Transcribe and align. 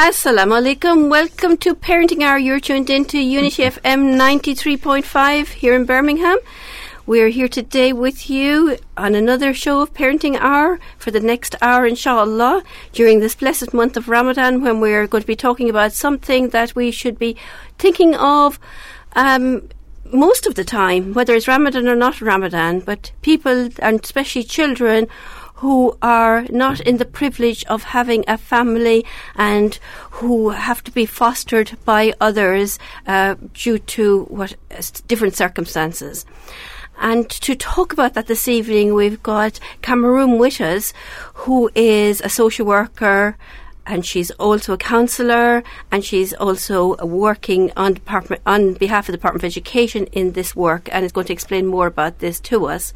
Assalamu 0.00 0.58
alaikum. 0.58 1.10
Welcome 1.10 1.58
to 1.58 1.74
Parenting 1.74 2.22
Hour. 2.22 2.38
You're 2.38 2.58
tuned 2.58 2.88
into 2.88 3.18
Unity 3.18 3.64
FM 3.64 4.16
93.5 4.16 5.48
here 5.48 5.74
in 5.74 5.84
Birmingham. 5.84 6.38
We're 7.04 7.28
here 7.28 7.48
today 7.48 7.92
with 7.92 8.30
you 8.30 8.78
on 8.96 9.14
another 9.14 9.52
show 9.52 9.82
of 9.82 9.92
Parenting 9.92 10.38
Hour 10.40 10.80
for 10.96 11.10
the 11.10 11.20
next 11.20 11.54
hour, 11.60 11.84
inshallah, 11.84 12.62
during 12.92 13.20
this 13.20 13.34
blessed 13.34 13.74
month 13.74 13.98
of 13.98 14.08
Ramadan 14.08 14.62
when 14.62 14.80
we're 14.80 15.06
going 15.06 15.20
to 15.20 15.26
be 15.26 15.36
talking 15.36 15.68
about 15.68 15.92
something 15.92 16.48
that 16.48 16.74
we 16.74 16.90
should 16.90 17.18
be 17.18 17.36
thinking 17.76 18.14
of 18.14 18.58
um, 19.16 19.68
most 20.10 20.46
of 20.46 20.54
the 20.54 20.64
time, 20.64 21.12
whether 21.12 21.34
it's 21.34 21.46
Ramadan 21.46 21.86
or 21.86 21.94
not 21.94 22.22
Ramadan, 22.22 22.80
but 22.80 23.12
people, 23.20 23.68
and 23.80 24.02
especially 24.02 24.44
children, 24.44 25.08
who 25.60 25.94
are 26.00 26.46
not 26.48 26.80
in 26.80 26.96
the 26.96 27.04
privilege 27.04 27.64
of 27.66 27.82
having 27.82 28.24
a 28.26 28.38
family 28.38 29.04
and 29.36 29.78
who 30.10 30.48
have 30.48 30.82
to 30.82 30.90
be 30.90 31.04
fostered 31.04 31.76
by 31.84 32.14
others 32.18 32.78
uh, 33.06 33.34
due 33.52 33.78
to 33.78 34.24
what 34.24 34.56
different 35.06 35.36
circumstances. 35.36 36.24
And 36.98 37.28
to 37.28 37.54
talk 37.54 37.92
about 37.92 38.14
that 38.14 38.26
this 38.26 38.48
evening, 38.48 38.94
we've 38.94 39.22
got 39.22 39.60
Cameroon 39.82 40.38
with 40.38 40.62
us, 40.62 40.94
who 41.34 41.70
is 41.74 42.22
a 42.22 42.30
social 42.30 42.64
worker, 42.64 43.36
and 43.84 44.06
she's 44.06 44.30
also 44.32 44.72
a 44.74 44.78
counsellor 44.78 45.62
and 45.90 46.04
she's 46.04 46.32
also 46.34 46.96
working 47.04 47.72
on 47.76 47.98
on 48.46 48.74
behalf 48.74 49.08
of 49.08 49.12
the 49.12 49.18
Department 49.18 49.42
of 49.42 49.48
Education 49.48 50.06
in 50.12 50.32
this 50.32 50.54
work 50.56 50.88
and 50.92 51.04
is 51.04 51.12
going 51.12 51.26
to 51.26 51.32
explain 51.32 51.66
more 51.66 51.86
about 51.86 52.20
this 52.20 52.40
to 52.40 52.66
us. 52.66 52.92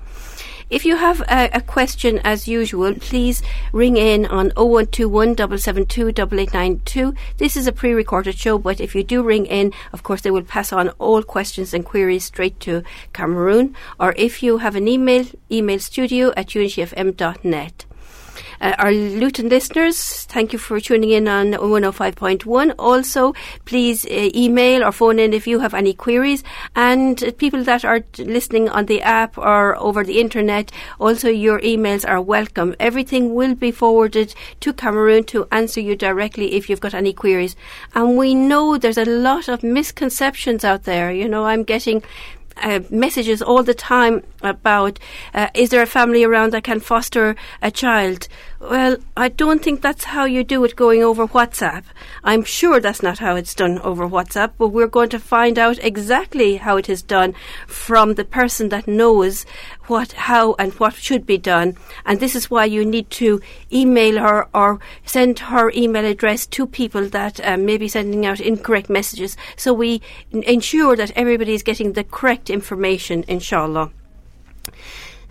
If 0.71 0.85
you 0.85 0.97
have 0.97 1.21
a, 1.23 1.51
a 1.53 1.61
question, 1.61 2.21
as 2.25 2.49
usual, 2.49 2.95
please 2.95 3.43
ring 3.73 3.97
in 3.97 4.25
on 4.27 4.51
0121 4.57 5.37
772 5.37 6.09
8892. 6.09 7.15
This 7.37 7.57
is 7.57 7.67
a 7.67 7.73
pre 7.73 7.93
recorded 7.93 8.39
show, 8.39 8.59
but 8.59 8.81
if 8.81 8.95
you 8.95 9.05
do 9.05 9.23
ring 9.23 9.47
in, 9.47 9.73
of 9.93 10.03
course, 10.03 10.23
they 10.23 10.31
will 10.31 10.43
pass 10.43 10.73
on 10.73 10.89
all 10.99 11.23
questions 11.23 11.75
and 11.75 11.85
queries 11.85 12.25
straight 12.25 12.59
to 12.61 12.83
Cameroon. 13.13 13.77
Or 14.01 14.15
if 14.17 14.43
you 14.43 14.59
have 14.59 14.77
an 14.77 14.89
email, 14.89 15.27
email 15.51 15.79
studio 15.79 16.33
at 16.37 16.49
unityfm.net. 16.49 17.85
Uh, 18.61 18.75
our 18.79 18.93
Luton 18.93 19.49
listeners, 19.49 20.25
thank 20.25 20.53
you 20.53 20.59
for 20.59 20.81
tuning 20.81 21.11
in 21.11 21.29
on 21.29 21.53
105.1. 21.53 22.75
Also, 22.79 23.35
please 23.65 24.05
uh, 24.07 24.31
email 24.35 24.85
or 24.85 24.93
phone 24.93 25.19
in 25.19 25.33
if 25.33 25.47
you 25.47 25.61
have 25.61 25.75
any 25.75 25.95
queries. 25.95 26.43
And 26.75 27.23
people 27.39 27.65
that 27.65 27.85
are 27.85 28.05
listening 28.19 28.69
on 28.69 28.87
the 28.87 29.03
app 29.03 29.39
or 29.39 29.77
over 29.77 30.05
the 30.05 30.21
internet, 30.21 30.71
also 30.99 31.29
your 31.29 31.61
emails 31.61 32.09
are 32.09 32.21
welcome. 32.21 32.75
Everything 32.81 33.35
will 33.35 33.55
be 33.55 33.71
forwarded 33.71 34.35
to 34.61 34.73
Cameroon 34.73 35.25
to 35.25 35.47
answer 35.53 35.81
you 35.81 35.97
directly 35.97 36.55
if 36.55 36.69
you've 36.69 36.81
got 36.81 36.95
any 36.95 37.13
queries. 37.13 37.57
And 37.95 38.17
we 38.17 38.35
know 38.35 38.79
there's 38.79 38.99
a 38.99 39.05
lot 39.05 39.49
of 39.49 39.63
misconceptions 39.63 40.65
out 40.65 40.85
there. 40.85 41.13
You 41.13 41.29
know, 41.29 41.45
I'm 41.45 41.65
getting 41.65 42.03
uh, 42.57 42.81
messages 42.91 43.43
all 43.43 43.63
the 43.63 43.75
time 43.75 44.23
about 44.43 44.99
uh, 45.33 45.49
is 45.55 45.71
there 45.71 45.83
a 45.83 45.87
family 45.87 46.25
around 46.25 46.53
that 46.53 46.65
can 46.65 46.81
foster 46.81 47.37
a 47.63 47.71
child? 47.71 48.29
Well, 48.71 48.97
I 49.15 49.29
don't 49.29 49.63
think 49.63 49.83
that's 49.83 50.05
how 50.05 50.25
you 50.25 50.43
do 50.43 50.65
it 50.65 50.75
going 50.75 51.03
over 51.03 51.29
WhatsApp. 51.29 51.85
I'm 52.25 52.45
sure 52.45 52.81
that's 52.81 53.03
not 53.03 53.19
how 53.19 53.37
it's 53.37 53.55
done 53.55 53.79
over 53.81 54.09
WhatsApp, 54.09 54.53
but 54.57 54.69
we're 54.69 54.87
going 54.87 55.11
to 55.11 55.19
find 55.19 55.59
out 55.59 55.79
exactly 55.85 56.57
how 56.57 56.79
it 56.79 56.89
is 56.89 57.03
done 57.03 57.35
from 57.67 58.15
the 58.15 58.25
person 58.25 58.71
that 58.71 58.89
knows 58.89 59.45
what, 59.87 60.13
how, 60.13 60.55
and 60.55 60.73
what 60.81 60.95
should 60.95 61.27
be 61.27 61.37
done. 61.37 61.77
And 62.07 62.21
this 62.21 62.35
is 62.35 62.51
why 62.51 62.65
you 62.65 62.87
need 62.87 63.11
to 63.11 63.43
email 63.71 64.19
her 64.19 64.49
or 64.55 64.81
send 65.05 65.41
her 65.41 65.71
email 65.73 66.07
address 66.07 66.47
to 66.47 66.67
people 66.67 67.07
that 67.11 67.47
um, 67.47 67.67
may 67.67 67.77
be 67.77 67.89
sending 67.89 68.25
out 68.25 68.41
incorrect 68.41 68.89
messages 68.89 69.37
so 69.57 69.75
we 69.75 70.01
n- 70.33 70.43
ensure 70.45 70.97
that 70.97 71.13
everybody 71.15 71.53
is 71.53 71.63
getting 71.63 71.93
the 71.93 72.05
correct 72.05 72.49
information, 72.49 73.27
inshallah. 73.29 73.91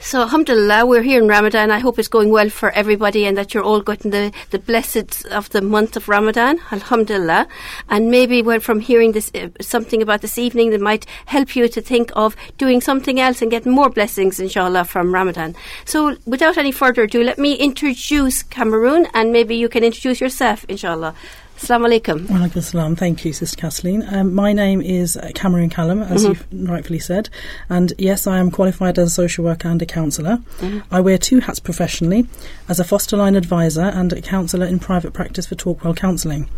So, 0.05 0.19
alhamdulillah, 0.19 0.85
we're 0.85 1.01
here 1.01 1.21
in 1.21 1.29
Ramadan. 1.29 1.71
I 1.71 1.79
hope 1.79 1.97
it's 1.97 2.09
going 2.09 2.29
well 2.29 2.49
for 2.49 2.71
everybody 2.71 3.25
and 3.25 3.37
that 3.37 3.53
you're 3.53 3.63
all 3.63 3.79
getting 3.79 4.11
the, 4.11 4.33
the 4.49 4.59
blessed 4.59 5.25
of 5.27 5.49
the 5.51 5.61
month 5.61 5.95
of 5.95 6.09
Ramadan. 6.09 6.59
Alhamdulillah. 6.73 7.47
And 7.87 8.11
maybe 8.11 8.41
well, 8.41 8.59
from 8.59 8.81
hearing 8.81 9.13
this, 9.13 9.31
uh, 9.33 9.47
something 9.61 10.01
about 10.01 10.19
this 10.19 10.37
evening 10.37 10.71
that 10.71 10.81
might 10.81 11.05
help 11.27 11.55
you 11.55 11.69
to 11.69 11.81
think 11.81 12.11
of 12.17 12.35
doing 12.57 12.81
something 12.81 13.17
else 13.17 13.41
and 13.41 13.49
get 13.49 13.65
more 13.65 13.89
blessings, 13.89 14.41
inshallah, 14.41 14.83
from 14.83 15.13
Ramadan. 15.13 15.55
So, 15.85 16.17
without 16.25 16.57
any 16.57 16.73
further 16.73 17.03
ado, 17.03 17.23
let 17.23 17.39
me 17.39 17.53
introduce 17.53 18.43
Cameroon 18.43 19.07
and 19.13 19.31
maybe 19.31 19.55
you 19.55 19.69
can 19.69 19.85
introduce 19.85 20.19
yourself, 20.19 20.65
inshallah. 20.67 21.15
Assalamu 21.57 21.87
alaikum. 21.87 22.25
Walaikum 22.27 22.55
assalam. 22.57 22.97
Thank 22.97 23.23
you, 23.23 23.31
Sister 23.31 23.55
Kathleen. 23.55 24.03
Um, 24.13 24.33
my 24.33 24.51
name 24.51 24.81
is 24.81 25.15
uh, 25.15 25.31
Cameron 25.33 25.69
Callum, 25.69 26.01
as 26.03 26.25
Mm-hmm. 26.25 26.55
you've 26.57 26.69
rightfully 26.69 26.99
said. 26.99 27.29
And 27.69 27.93
yes, 27.97 28.27
I 28.27 28.37
am 28.39 28.51
qualified 28.51 28.99
as 28.99 29.07
a 29.07 29.11
social 29.11 29.45
worker 29.45 29.69
and 29.69 29.81
a 29.81 29.85
counsellor. 29.85 30.39
Mm-hmm. 30.57 30.79
I 30.93 30.99
wear 30.99 31.17
two 31.17 31.39
hats 31.39 31.59
professionally 31.59 32.27
as 32.67 32.81
a 32.81 32.83
foster 32.83 33.15
line 33.15 33.35
advisor 33.35 33.83
and 33.83 34.11
a 34.11 34.21
counsellor 34.21 34.65
in 34.65 34.79
private 34.79 35.13
practice 35.13 35.45
for 35.45 35.55
Talkwell 35.55 35.95
Counselling. 35.95 36.49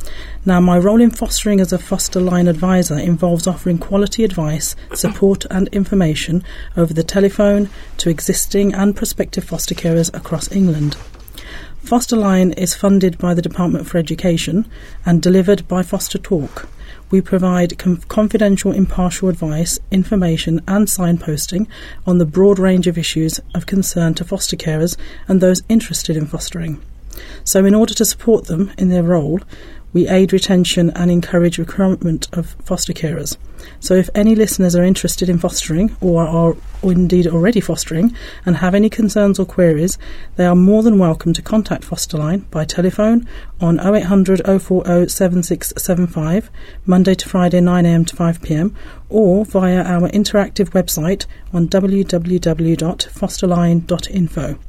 Now, 0.44 0.59
my 0.59 0.78
role 0.79 1.01
in 1.01 1.11
fostering 1.11 1.59
as 1.59 1.72
a 1.72 1.78
foster 1.78 2.19
line 2.19 2.47
advisor 2.47 2.97
involves 2.97 3.45
offering 3.45 3.78
quality 3.78 4.23
advice, 4.23 4.75
support, 4.95 5.45
and 5.51 5.67
information 5.67 6.44
over 6.78 6.94
the 6.95 7.03
telephone 7.03 7.69
to 7.97 8.09
existing 8.09 8.73
and 8.73 8.95
prospective 8.95 9.44
foster 9.44 9.75
carers 9.75 10.11
across 10.16 10.51
England. 10.51 10.97
Fosterline 11.85 12.57
is 12.57 12.73
funded 12.73 13.16
by 13.19 13.35
the 13.35 13.44
Department 13.44 13.85
for 13.85 14.00
Education 14.00 14.68
and 15.06 15.22
delivered 15.22 15.68
by 15.68 15.84
Foster 15.84 16.18
Talk. 16.18 16.68
We 17.12 17.22
provide 17.22 17.78
com- 17.78 18.01
confidential, 18.07 18.72
impartial 18.72 19.29
advice, 19.29 19.78
information, 19.91 20.62
and 20.68 20.88
signposting 20.88 21.68
on 22.07 22.18
the 22.18 22.25
broad 22.25 22.57
range 22.57 22.88
of 22.88 22.97
issues 22.97 23.40
of 23.53 23.68
concern 23.68 24.16
to 24.16 24.23
foster 24.23 24.56
carers 24.56 24.97
and 25.28 25.41
those 25.41 25.62
interested 25.69 26.18
in 26.18 26.25
fostering. 26.25 26.81
So, 27.43 27.65
in 27.65 27.75
order 27.75 27.93
to 27.93 28.05
support 28.05 28.45
them 28.45 28.71
in 28.77 28.89
their 28.89 29.03
role, 29.03 29.39
we 29.93 30.09
aid 30.09 30.33
retention 30.33 30.89
and 30.89 31.09
encourage 31.09 31.57
recruitment 31.57 32.27
of 32.33 32.57
foster 32.63 32.91
carers. 32.91 33.37
So, 33.79 33.93
if 33.93 34.09
any 34.13 34.35
listeners 34.35 34.75
are 34.75 34.83
interested 34.83 35.29
in 35.29 35.39
fostering 35.39 35.95
or 36.01 36.27
are 36.27 36.57
or 36.81 36.91
indeed 36.91 37.27
already 37.27 37.61
fostering 37.61 38.13
and 38.45 38.57
have 38.57 38.75
any 38.75 38.89
concerns 38.89 39.39
or 39.39 39.45
queries, 39.45 39.97
they 40.35 40.45
are 40.45 40.53
more 40.53 40.83
than 40.83 40.99
welcome 40.99 41.31
to 41.33 41.41
contact 41.41 41.83
Fosterline 41.83 42.47
by 42.51 42.65
telephone 42.65 43.27
on 43.59 43.79
0800 43.79 44.45
040 44.45 45.07
7675, 45.07 46.51
Monday 46.85 47.15
to 47.15 47.27
Friday 47.27 47.61
9am 47.61 48.05
to 48.07 48.15
5pm, 48.15 48.75
or 49.09 49.43
via 49.45 49.81
our 49.83 50.09
interactive 50.09 50.69
website 50.71 51.25
on 51.53 51.69
www.fosterline.info. 51.69 54.59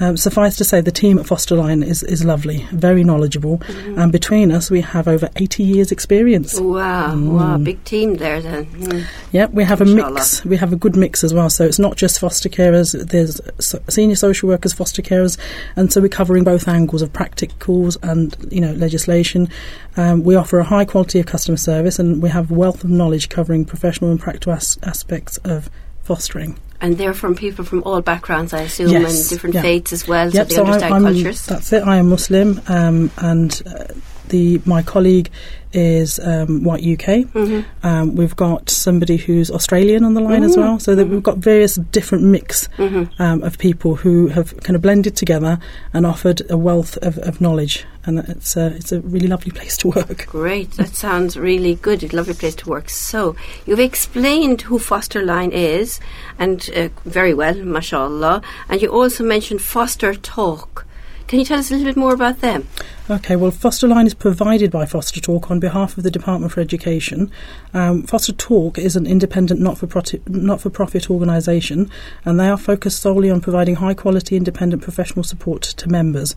Um, 0.00 0.16
suffice 0.16 0.56
to 0.56 0.64
say, 0.64 0.80
the 0.80 0.90
team 0.90 1.18
at 1.18 1.26
Fosterline 1.26 1.86
is, 1.86 2.02
is 2.02 2.24
lovely, 2.24 2.66
very 2.72 3.04
knowledgeable, 3.04 3.62
and 3.96 4.10
between 4.10 4.50
us, 4.50 4.68
we 4.68 4.80
have 4.80 5.06
over 5.06 5.30
80 5.36 5.62
years' 5.62 5.92
experience. 5.92 6.58
Wow, 6.58 7.16
wow, 7.16 7.58
big 7.58 7.82
team 7.84 8.16
there 8.16 8.40
then. 8.40 8.66
Mm. 8.66 9.04
Yep, 9.30 9.52
we 9.52 9.62
have 9.62 9.80
a 9.80 9.84
mix. 9.84 10.44
We 10.44 10.56
have 10.56 10.72
a 10.72 10.76
good 10.76 10.96
mix 10.96 11.22
as 11.22 11.32
well. 11.32 11.48
So 11.48 11.64
it's 11.64 11.78
not 11.78 11.96
just 11.96 12.18
foster 12.18 12.48
carers. 12.48 13.08
There's 13.08 13.40
so- 13.60 13.82
senior 13.88 14.16
social 14.16 14.48
workers, 14.48 14.72
foster 14.72 15.00
carers, 15.00 15.38
and 15.76 15.92
so 15.92 16.00
we're 16.00 16.08
covering 16.08 16.42
both 16.42 16.66
angles 16.66 17.00
of 17.00 17.12
practicals 17.12 17.96
and 18.02 18.36
you 18.50 18.60
know 18.60 18.72
legislation. 18.72 19.48
Um, 19.96 20.24
we 20.24 20.34
offer 20.34 20.58
a 20.58 20.64
high 20.64 20.84
quality 20.86 21.20
of 21.20 21.26
customer 21.26 21.56
service, 21.56 22.00
and 22.00 22.20
we 22.20 22.30
have 22.30 22.50
wealth 22.50 22.82
of 22.82 22.90
knowledge 22.90 23.28
covering 23.28 23.64
professional 23.64 24.10
and 24.10 24.18
practical 24.18 24.54
as- 24.54 24.76
aspects 24.82 25.36
of 25.44 25.70
fostering. 26.02 26.58
And 26.84 26.98
they're 26.98 27.14
from 27.14 27.34
people 27.34 27.64
from 27.64 27.82
all 27.84 28.02
backgrounds, 28.02 28.52
I 28.52 28.60
assume, 28.62 28.90
Yes, 28.90 29.20
and 29.20 29.30
different 29.30 29.54
yeah. 29.54 29.62
faiths 29.62 29.92
as 29.94 30.06
well, 30.06 30.28
Yep, 30.28 30.50
so 30.50 30.54
they 30.54 30.60
understand 30.60 30.94
I'm, 30.94 31.02
cultures. 31.02 31.46
That's 31.46 31.72
it. 31.72 31.82
I 31.82 31.96
am 31.96 32.10
Muslim, 32.10 32.60
um, 32.68 33.10
and 33.16 33.62
uh, 33.66 33.84
the 34.28 34.60
my 34.66 34.82
colleague 34.82 35.30
is 35.74 36.18
um, 36.20 36.62
White 36.62 36.80
UK. 36.82 37.26
Mm-hmm. 37.32 37.86
Um, 37.86 38.14
we've 38.14 38.36
got 38.36 38.70
somebody 38.70 39.16
who's 39.16 39.50
Australian 39.50 40.04
on 40.04 40.14
the 40.14 40.20
line 40.20 40.42
as 40.44 40.56
well, 40.56 40.78
so 40.78 40.94
that 40.94 41.06
we've 41.08 41.22
got 41.22 41.38
various 41.38 41.76
different 41.76 42.24
mix 42.24 42.68
Mm-hmm. 42.78 43.22
um, 43.22 43.42
of 43.42 43.58
people 43.58 43.96
who 43.96 44.28
have 44.28 44.56
kind 44.62 44.76
of 44.76 44.82
blended 44.82 45.16
together 45.16 45.58
and 45.92 46.06
offered 46.06 46.42
a 46.50 46.56
wealth 46.56 46.96
of, 46.98 47.18
of 47.18 47.40
knowledge, 47.40 47.84
and 48.04 48.18
it's 48.20 48.56
a 48.56 48.66
it's 48.74 48.92
a 48.92 49.00
really 49.00 49.26
lovely 49.28 49.50
place 49.50 49.76
to 49.78 49.88
work. 49.88 50.26
Great, 50.26 50.70
that 50.72 50.94
sounds 50.94 51.36
really 51.36 51.74
good. 51.76 52.02
A 52.02 52.14
lovely 52.16 52.34
place 52.34 52.54
to 52.56 52.68
work. 52.68 52.88
So, 52.90 53.36
you've 53.66 53.80
explained 53.80 54.62
who 54.62 54.78
Foster 54.78 55.22
Line 55.22 55.50
is, 55.52 56.00
and 56.38 56.68
uh, 56.76 56.88
very 57.04 57.34
well, 57.34 57.54
mashallah. 57.54 58.42
And 58.68 58.80
you 58.82 58.88
also 58.88 59.24
mentioned 59.24 59.62
Foster 59.62 60.14
Talk. 60.14 60.86
Can 61.26 61.38
you 61.38 61.44
tell 61.44 61.58
us 61.58 61.70
a 61.70 61.74
little 61.74 61.86
bit 61.86 61.96
more 61.96 62.12
about 62.12 62.40
them? 62.40 62.68
Okay, 63.08 63.36
well, 63.36 63.50
Foster 63.50 63.88
Line 63.88 64.06
is 64.06 64.14
provided 64.14 64.70
by 64.70 64.84
Foster 64.84 65.20
Talk 65.20 65.50
on 65.50 65.58
behalf 65.58 65.96
of 65.96 66.04
the 66.04 66.10
Department 66.10 66.52
for 66.52 66.60
Education. 66.60 67.30
Um, 67.72 68.02
Foster 68.02 68.32
Talk 68.32 68.78
is 68.78 68.94
an 68.94 69.06
independent 69.06 69.60
not 69.60 69.78
for 69.78 69.88
not 70.26 70.60
for 70.60 70.70
profit 70.70 71.10
organisation, 71.10 71.90
and 72.24 72.38
they 72.38 72.48
are 72.48 72.58
focused 72.58 73.00
solely 73.00 73.30
on 73.30 73.40
providing 73.40 73.76
high 73.76 73.94
quality 73.94 74.36
independent 74.36 74.82
professional 74.82 75.24
support 75.24 75.62
to 75.62 75.88
members. 75.88 76.36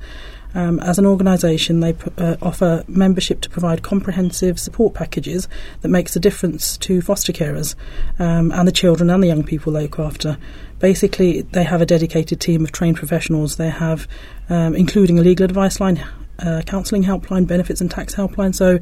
Um, 0.55 0.79
as 0.79 0.97
an 0.97 1.05
organisation, 1.05 1.81
they 1.81 1.95
uh, 2.17 2.37
offer 2.41 2.83
membership 2.87 3.41
to 3.41 3.49
provide 3.49 3.83
comprehensive 3.83 4.59
support 4.59 4.93
packages 4.93 5.47
that 5.81 5.89
makes 5.89 6.15
a 6.15 6.19
difference 6.19 6.77
to 6.79 7.01
foster 7.01 7.33
carers 7.33 7.75
um, 8.17 8.51
and 8.51 8.67
the 8.67 8.71
children 8.71 9.09
and 9.09 9.21
the 9.21 9.27
young 9.27 9.43
people 9.43 9.73
they 9.73 9.83
look 9.83 9.99
after. 9.99 10.37
Basically, 10.79 11.41
they 11.41 11.63
have 11.63 11.81
a 11.81 11.85
dedicated 11.85 12.39
team 12.39 12.63
of 12.63 12.71
trained 12.71 12.97
professionals. 12.97 13.55
They 13.55 13.69
have, 13.69 14.07
um, 14.49 14.75
including 14.75 15.17
a 15.17 15.21
legal 15.21 15.45
advice 15.45 15.79
line, 15.79 16.03
uh, 16.39 16.61
counselling 16.65 17.03
helpline, 17.03 17.47
benefits 17.47 17.81
and 17.81 17.89
tax 17.89 18.15
helpline. 18.15 18.53
So, 18.53 18.79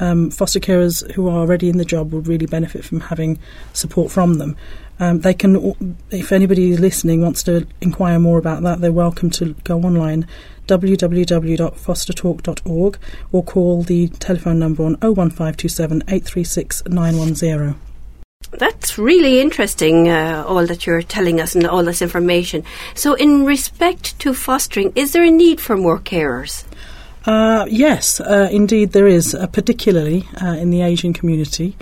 um, 0.00 0.30
foster 0.30 0.58
carers 0.58 1.08
who 1.12 1.28
are 1.28 1.38
already 1.38 1.68
in 1.68 1.78
the 1.78 1.84
job 1.84 2.12
would 2.12 2.26
really 2.26 2.46
benefit 2.46 2.84
from 2.84 2.98
having 3.00 3.38
support 3.72 4.10
from 4.10 4.38
them. 4.38 4.56
Um, 4.98 5.20
they 5.20 5.34
can, 5.34 5.96
if 6.10 6.32
anybody 6.32 6.76
listening 6.76 7.20
wants 7.20 7.44
to 7.44 7.64
inquire 7.80 8.18
more 8.18 8.38
about 8.38 8.62
that, 8.62 8.80
they're 8.80 8.90
welcome 8.92 9.30
to 9.30 9.54
go 9.64 9.82
online 9.82 10.26
www.fostertalk.org 10.66 12.98
or 13.30 13.44
call 13.44 13.82
the 13.82 14.08
telephone 14.08 14.58
number 14.58 14.82
on 14.84 14.96
01527 15.00 16.02
836 16.08 16.82
910. 16.88 17.78
That's 18.58 18.96
really 18.96 19.40
interesting, 19.40 20.08
uh, 20.08 20.44
all 20.46 20.66
that 20.66 20.86
you're 20.86 21.02
telling 21.02 21.40
us 21.40 21.54
and 21.54 21.66
all 21.66 21.84
this 21.84 22.00
information. 22.00 22.64
So, 22.94 23.14
in 23.14 23.44
respect 23.44 24.18
to 24.20 24.32
fostering, 24.32 24.92
is 24.94 25.12
there 25.12 25.24
a 25.24 25.30
need 25.30 25.60
for 25.60 25.76
more 25.76 25.98
carers? 25.98 26.64
Uh, 27.24 27.66
yes, 27.68 28.20
uh, 28.20 28.48
indeed 28.50 28.92
there 28.92 29.06
is, 29.06 29.34
uh, 29.34 29.46
particularly 29.48 30.28
uh, 30.40 30.46
in 30.46 30.70
the 30.70 30.80
Asian 30.82 31.12
community. 31.12 31.76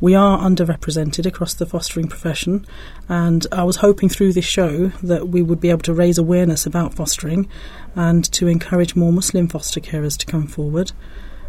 We 0.00 0.14
are 0.14 0.38
underrepresented 0.38 1.24
across 1.24 1.54
the 1.54 1.66
fostering 1.66 2.08
profession, 2.08 2.66
and 3.08 3.46
I 3.50 3.64
was 3.64 3.76
hoping 3.76 4.08
through 4.08 4.32
this 4.32 4.44
show 4.44 4.88
that 5.02 5.28
we 5.28 5.42
would 5.42 5.60
be 5.60 5.70
able 5.70 5.82
to 5.82 5.94
raise 5.94 6.18
awareness 6.18 6.66
about 6.66 6.94
fostering 6.94 7.48
and 7.94 8.24
to 8.32 8.48
encourage 8.48 8.94
more 8.94 9.12
Muslim 9.12 9.48
foster 9.48 9.80
carers 9.80 10.16
to 10.18 10.26
come 10.26 10.46
forward. 10.46 10.92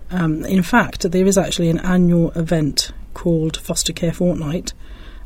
Um, 0.09 0.44
in 0.45 0.63
fact, 0.63 1.11
there 1.11 1.27
is 1.27 1.38
actually 1.38 1.69
an 1.69 1.79
annual 1.79 2.31
event 2.31 2.91
called 3.19 3.57
Foster 3.57 3.92
Care 3.92 4.13
Fortnight. 4.13 4.71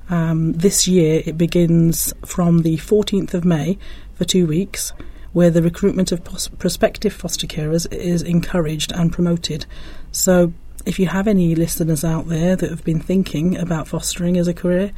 Um, 0.10 0.54
this 0.54 0.88
year 0.88 1.22
it 1.28 1.38
begins 1.38 2.12
from 2.26 2.64
the 2.64 2.78
14th 2.78 3.36
of 3.36 3.46
May 3.46 3.78
for 4.16 4.26
two 4.26 4.48
weeks 4.48 4.94
where 5.32 5.52
the 5.52 5.62
recruitment 5.62 6.12
of 6.12 6.24
prospective 6.58 7.14
foster 7.14 7.46
carers 7.46 7.92
is 7.94 8.24
encouraged 8.24 8.92
and 8.92 9.14
promoted. 9.14 9.68
So, 10.12 10.54
if 10.88 10.98
you 10.98 11.06
have 11.08 11.28
any 11.28 11.54
listeners 11.54 12.04
out 12.04 12.28
there 12.28 12.56
that 12.56 12.70
have 12.70 12.84
been 12.84 13.00
thinking 13.00 13.58
about 13.58 13.88
fostering 13.88 14.38
as 14.38 14.48
a 14.48 14.56
career 14.56 14.92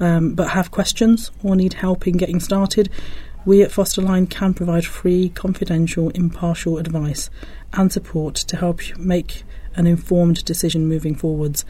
um, 0.00 0.34
but 0.34 0.48
have 0.48 0.72
questions 0.72 1.30
or 1.44 1.54
need 1.54 1.74
help 1.74 2.08
in 2.08 2.16
getting 2.16 2.40
started, 2.40 2.90
we 3.44 3.62
at 3.62 3.70
Fosterline 3.70 4.28
can 4.28 4.54
provide 4.54 4.84
free, 4.84 5.28
confidential, 5.28 6.10
impartial 6.10 6.78
advice 6.78 7.30
and 7.72 7.92
support 7.92 8.34
to 8.34 8.56
help 8.56 8.88
you 8.88 8.96
make 8.96 9.44
an 9.76 9.86
informed 9.86 10.44
decision 10.44 10.88
moving 10.88 11.14
forwards. 11.14 11.64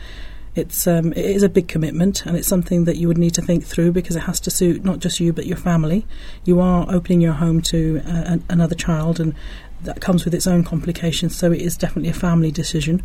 It's 0.55 0.87
um, 0.87 1.13
it 1.13 1.25
is 1.25 1.43
a 1.43 1.49
big 1.49 1.69
commitment, 1.69 2.27
and 2.27 2.37
it's 2.37 2.49
something 2.49 2.85
that 2.85 2.97
you 2.97 3.07
would 3.09 3.19
need 3.19 3.35
to 3.35 3.43
think 3.43 3.65
through 3.65 3.93
because 3.93 4.17
it 4.17 4.21
has 4.21 4.41
to 4.41 4.51
suit 4.51 4.85
not 4.85 4.99
just 4.99 5.21
you 5.21 5.33
but 5.33 5.47
your 5.47 5.57
family. 5.57 6.07
You 6.45 6.61
are 6.61 6.87
opening 6.89 7.21
your 7.21 7.35
home 7.35 7.63
to 7.63 8.03
uh, 8.05 8.11
an, 8.27 8.45
another 8.49 8.75
child, 8.75 9.21
and 9.21 9.35
that 9.83 10.01
comes 10.01 10.25
with 10.25 10.35
its 10.35 10.47
own 10.47 10.65
complications. 10.65 11.37
So 11.37 11.53
it 11.53 11.61
is 11.61 11.77
definitely 11.77 12.11
a 12.11 12.15
family 12.15 12.51
decision. 12.51 13.03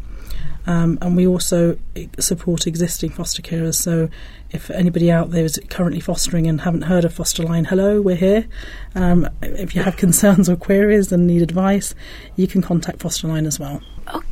Um, 0.67 0.97
and 1.01 1.15
we 1.15 1.27
also 1.27 1.77
support 2.19 2.65
existing 2.65 3.11
foster 3.11 3.41
carers. 3.41 3.75
So, 3.75 4.09
if 4.51 4.71
anybody 4.71 5.11
out 5.11 5.31
there 5.31 5.45
is 5.45 5.59
currently 5.69 5.99
fostering 5.99 6.47
and 6.47 6.61
haven't 6.61 6.83
heard 6.83 7.05
of 7.05 7.13
Fosterline, 7.13 7.67
hello, 7.67 8.01
we're 8.01 8.15
here. 8.15 8.47
Um, 8.95 9.29
if 9.41 9.75
you 9.75 9.83
have 9.83 9.97
concerns 10.05 10.49
or 10.49 10.55
queries 10.55 11.11
and 11.11 11.27
need 11.27 11.41
advice, 11.41 11.93
you 12.35 12.47
can 12.47 12.61
contact 12.61 12.99
Fosterline 12.99 13.45
as 13.45 13.59
well. 13.59 13.81
Okay, 14.07 14.25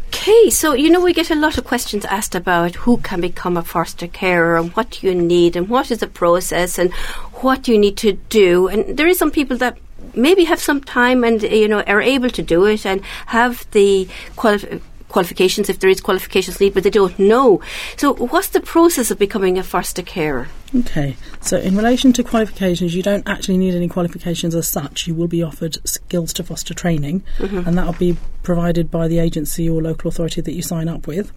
so 0.50 0.74
you 0.74 0.90
know 0.90 1.02
we 1.02 1.14
get 1.14 1.32
a 1.32 1.36
lot 1.36 1.58
of 1.58 1.66
questions 1.66 2.06
asked 2.06 2.34
about 2.34 2.76
who 2.76 2.98
can 2.98 3.20
become 3.20 3.58
a 3.58 3.64
foster 3.64 4.08
carer 4.08 4.58
and 4.58 4.72
what 4.72 5.04
you 5.04 5.14
need 5.14 5.56
and 5.58 5.68
what 5.68 5.92
is 5.92 6.00
the 6.00 6.08
process 6.08 6.80
and 6.80 6.94
what 7.42 7.68
you 7.68 7.78
need 7.78 7.98
to 7.98 8.14
do. 8.30 8.70
And 8.70 8.96
there 8.98 9.08
is 9.08 9.18
some 9.18 9.32
people 9.32 9.58
that 9.58 9.78
maybe 10.14 10.46
have 10.46 10.62
some 10.62 10.80
time 10.80 11.26
and 11.26 11.44
you 11.44 11.68
know 11.68 11.82
are 11.82 12.02
able 12.02 12.30
to 12.30 12.42
do 12.42 12.66
it 12.66 12.86
and 12.86 13.02
have 13.26 13.70
the 13.72 14.08
qualifications 14.36 14.82
qualifications 15.14 15.70
if 15.70 15.80
there 15.80 15.90
is 15.90 16.02
qualifications 16.02 16.60
needed, 16.60 16.74
but 16.74 16.84
they 16.84 16.90
don't 16.90 17.18
know. 17.18 17.62
So, 17.96 18.14
what's 18.16 18.50
the 18.50 18.60
process 18.60 19.12
of 19.12 19.18
becoming 19.18 19.58
a 19.58 19.64
foster 19.64 20.02
carer? 20.02 20.50
Okay, 20.76 21.16
so 21.40 21.58
in 21.58 21.78
relation 21.78 22.12
to 22.14 22.24
qualifications, 22.24 22.96
you 22.96 23.04
don't 23.04 23.28
actually 23.30 23.58
need 23.58 23.76
any 23.76 23.88
qualifications 23.88 24.56
as 24.56 24.68
such. 24.68 25.08
You 25.08 25.14
will 25.14 25.28
be 25.28 25.44
offered 25.44 25.78
skills 25.88 26.34
to 26.34 26.44
foster 26.44 26.74
training, 26.74 27.24
mm-hmm. 27.38 27.68
and 27.68 27.78
that 27.78 27.86
will 27.86 27.94
be 27.94 28.18
provided 28.42 28.90
by 28.90 29.08
the 29.08 29.20
agency 29.20 29.70
or 29.70 29.82
local 29.82 30.10
authority 30.10 30.42
that 30.42 30.54
you 30.54 30.64
sign 30.64 30.90
up 30.90 31.06
with. 31.06 31.32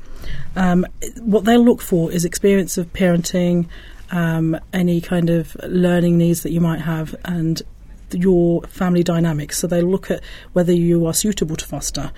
Um, 0.57 0.87
what 1.21 1.45
they'll 1.45 1.65
look 1.65 1.83
for 1.83 2.11
is 2.11 2.25
experience 2.25 2.79
of 2.79 2.91
parenting, 2.95 3.69
um, 4.11 4.59
any 4.73 5.03
kind 5.03 5.29
of 5.29 5.55
learning 5.65 6.17
needs 6.17 6.43
that 6.43 6.53
you 6.53 6.63
might 6.63 6.81
have, 6.81 7.15
and 7.27 7.63
your 8.13 8.63
family 8.63 9.03
dynamics. 9.03 9.59
So 9.59 9.67
they'll 9.67 9.85
look 9.85 10.11
at 10.11 10.23
whether 10.53 10.73
you 10.73 11.07
are 11.07 11.15
suitable 11.15 11.57
to 11.57 11.67
foster. 11.67 12.13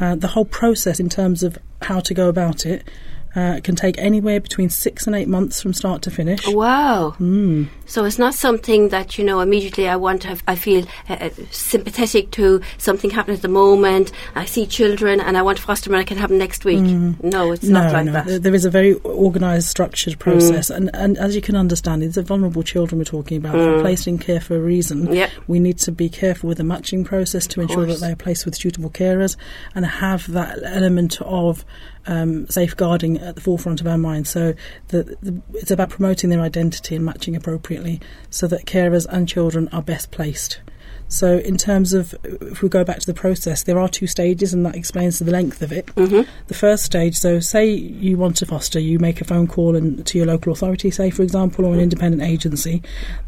Uh, 0.00 0.14
the 0.14 0.28
whole 0.28 0.44
process, 0.44 0.98
in 0.98 1.08
terms 1.08 1.42
of 1.42 1.58
how 1.82 2.00
to 2.00 2.14
go 2.14 2.28
about 2.28 2.66
it, 2.66 2.88
uh, 3.36 3.60
can 3.62 3.74
take 3.74 3.98
anywhere 3.98 4.40
between 4.40 4.70
six 4.70 5.06
and 5.06 5.16
eight 5.16 5.28
months 5.28 5.60
from 5.60 5.72
start 5.72 6.02
to 6.02 6.10
finish. 6.10 6.46
Wow. 6.46 7.14
Mm. 7.18 7.68
So 7.86 8.04
it's 8.04 8.18
not 8.18 8.34
something 8.34 8.88
that, 8.88 9.18
you 9.18 9.24
know, 9.24 9.40
immediately 9.40 9.88
I 9.88 9.96
want 9.96 10.22
to 10.22 10.28
have, 10.28 10.42
I 10.46 10.54
feel 10.56 10.84
uh, 11.08 11.14
uh, 11.14 11.30
sympathetic 11.50 12.30
to 12.32 12.60
something 12.78 13.10
happening 13.10 13.36
at 13.36 13.42
the 13.42 13.48
moment. 13.48 14.12
I 14.34 14.44
see 14.44 14.66
children 14.66 15.20
and 15.20 15.36
I 15.36 15.42
want 15.42 15.58
foster 15.58 15.94
it 15.94 16.06
can 16.06 16.16
happen 16.16 16.38
next 16.38 16.64
week. 16.64 16.80
Mm. 16.80 17.22
No, 17.22 17.52
it's 17.52 17.64
no, 17.64 17.82
not 17.82 17.92
like 17.92 18.06
no. 18.06 18.12
that. 18.12 18.42
There 18.42 18.54
is 18.54 18.64
a 18.64 18.70
very 18.70 18.94
organised, 19.04 19.68
structured 19.68 20.18
process. 20.18 20.70
Mm. 20.70 20.76
And, 20.76 20.90
and 20.94 21.18
as 21.18 21.34
you 21.34 21.42
can 21.42 21.56
understand, 21.56 22.02
these 22.02 22.16
are 22.18 22.22
vulnerable 22.22 22.62
children 22.62 22.98
we're 22.98 23.04
talking 23.04 23.38
about. 23.38 23.52
They're 23.52 23.78
mm. 23.78 23.82
placed 23.82 24.06
in 24.06 24.18
care 24.18 24.40
for 24.40 24.56
a 24.56 24.60
reason. 24.60 25.12
Yep. 25.12 25.30
We 25.46 25.60
need 25.60 25.78
to 25.78 25.92
be 25.92 26.08
careful 26.08 26.48
with 26.48 26.58
the 26.58 26.64
matching 26.64 27.04
process 27.04 27.46
to 27.48 27.60
ensure 27.60 27.86
that 27.86 28.00
they 28.00 28.12
are 28.12 28.16
placed 28.16 28.44
with 28.44 28.56
suitable 28.56 28.90
carers 28.90 29.36
and 29.74 29.84
have 29.84 30.30
that 30.32 30.58
element 30.64 31.20
of 31.22 31.64
um, 32.06 32.46
safeguarding 32.48 33.18
at 33.24 33.34
the 33.34 33.40
forefront 33.40 33.80
of 33.80 33.86
our 33.86 33.98
minds. 33.98 34.30
So 34.30 34.54
the, 34.88 35.16
the, 35.22 35.40
it's 35.54 35.70
about 35.70 35.90
promoting 35.90 36.30
their 36.30 36.40
identity 36.40 36.96
and 36.96 37.04
matching 37.04 37.34
appropriately 37.36 38.00
so 38.30 38.46
that 38.46 38.66
carers 38.66 39.06
and 39.08 39.28
children 39.28 39.68
are 39.72 39.82
best 39.82 40.10
placed. 40.10 40.60
So, 41.06 41.38
in 41.38 41.56
terms 41.56 41.92
of 41.92 42.14
if 42.24 42.62
we 42.62 42.68
go 42.68 42.82
back 42.82 42.98
to 42.98 43.06
the 43.06 43.14
process, 43.14 43.62
there 43.62 43.78
are 43.78 43.88
two 43.88 44.06
stages, 44.06 44.54
and 44.54 44.64
that 44.64 44.74
explains 44.74 45.18
the 45.18 45.30
length 45.30 45.62
of 45.62 45.70
it. 45.70 45.86
Mm-hmm. 45.86 46.28
The 46.46 46.54
first 46.54 46.84
stage, 46.84 47.16
so 47.16 47.40
say 47.40 47.70
you 47.70 48.16
want 48.16 48.36
to 48.38 48.46
foster, 48.46 48.80
you 48.80 48.98
make 48.98 49.20
a 49.20 49.24
phone 49.24 49.46
call 49.46 49.76
and 49.76 50.04
to 50.06 50.18
your 50.18 50.26
local 50.26 50.52
authority, 50.52 50.90
say 50.90 51.10
for 51.10 51.22
example, 51.22 51.66
or 51.66 51.74
an 51.74 51.80
independent 51.80 52.22
agency, 52.22 52.82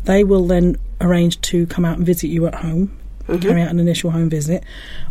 they 0.05 0.25
will 0.25 0.47
then 0.47 0.77
arrange 1.01 1.41
to 1.43 1.67
come 1.67 1.85
out 1.85 1.99
and 1.99 2.07
visit 2.07 2.29
you 2.29 2.47
at 2.47 2.57
home 2.57 2.97
mm-hmm. 3.27 3.49
carry 3.49 3.63
out 3.63 3.71
an 3.71 3.81
initial 3.81 4.11
home 4.11 4.29
visit. 4.29 4.65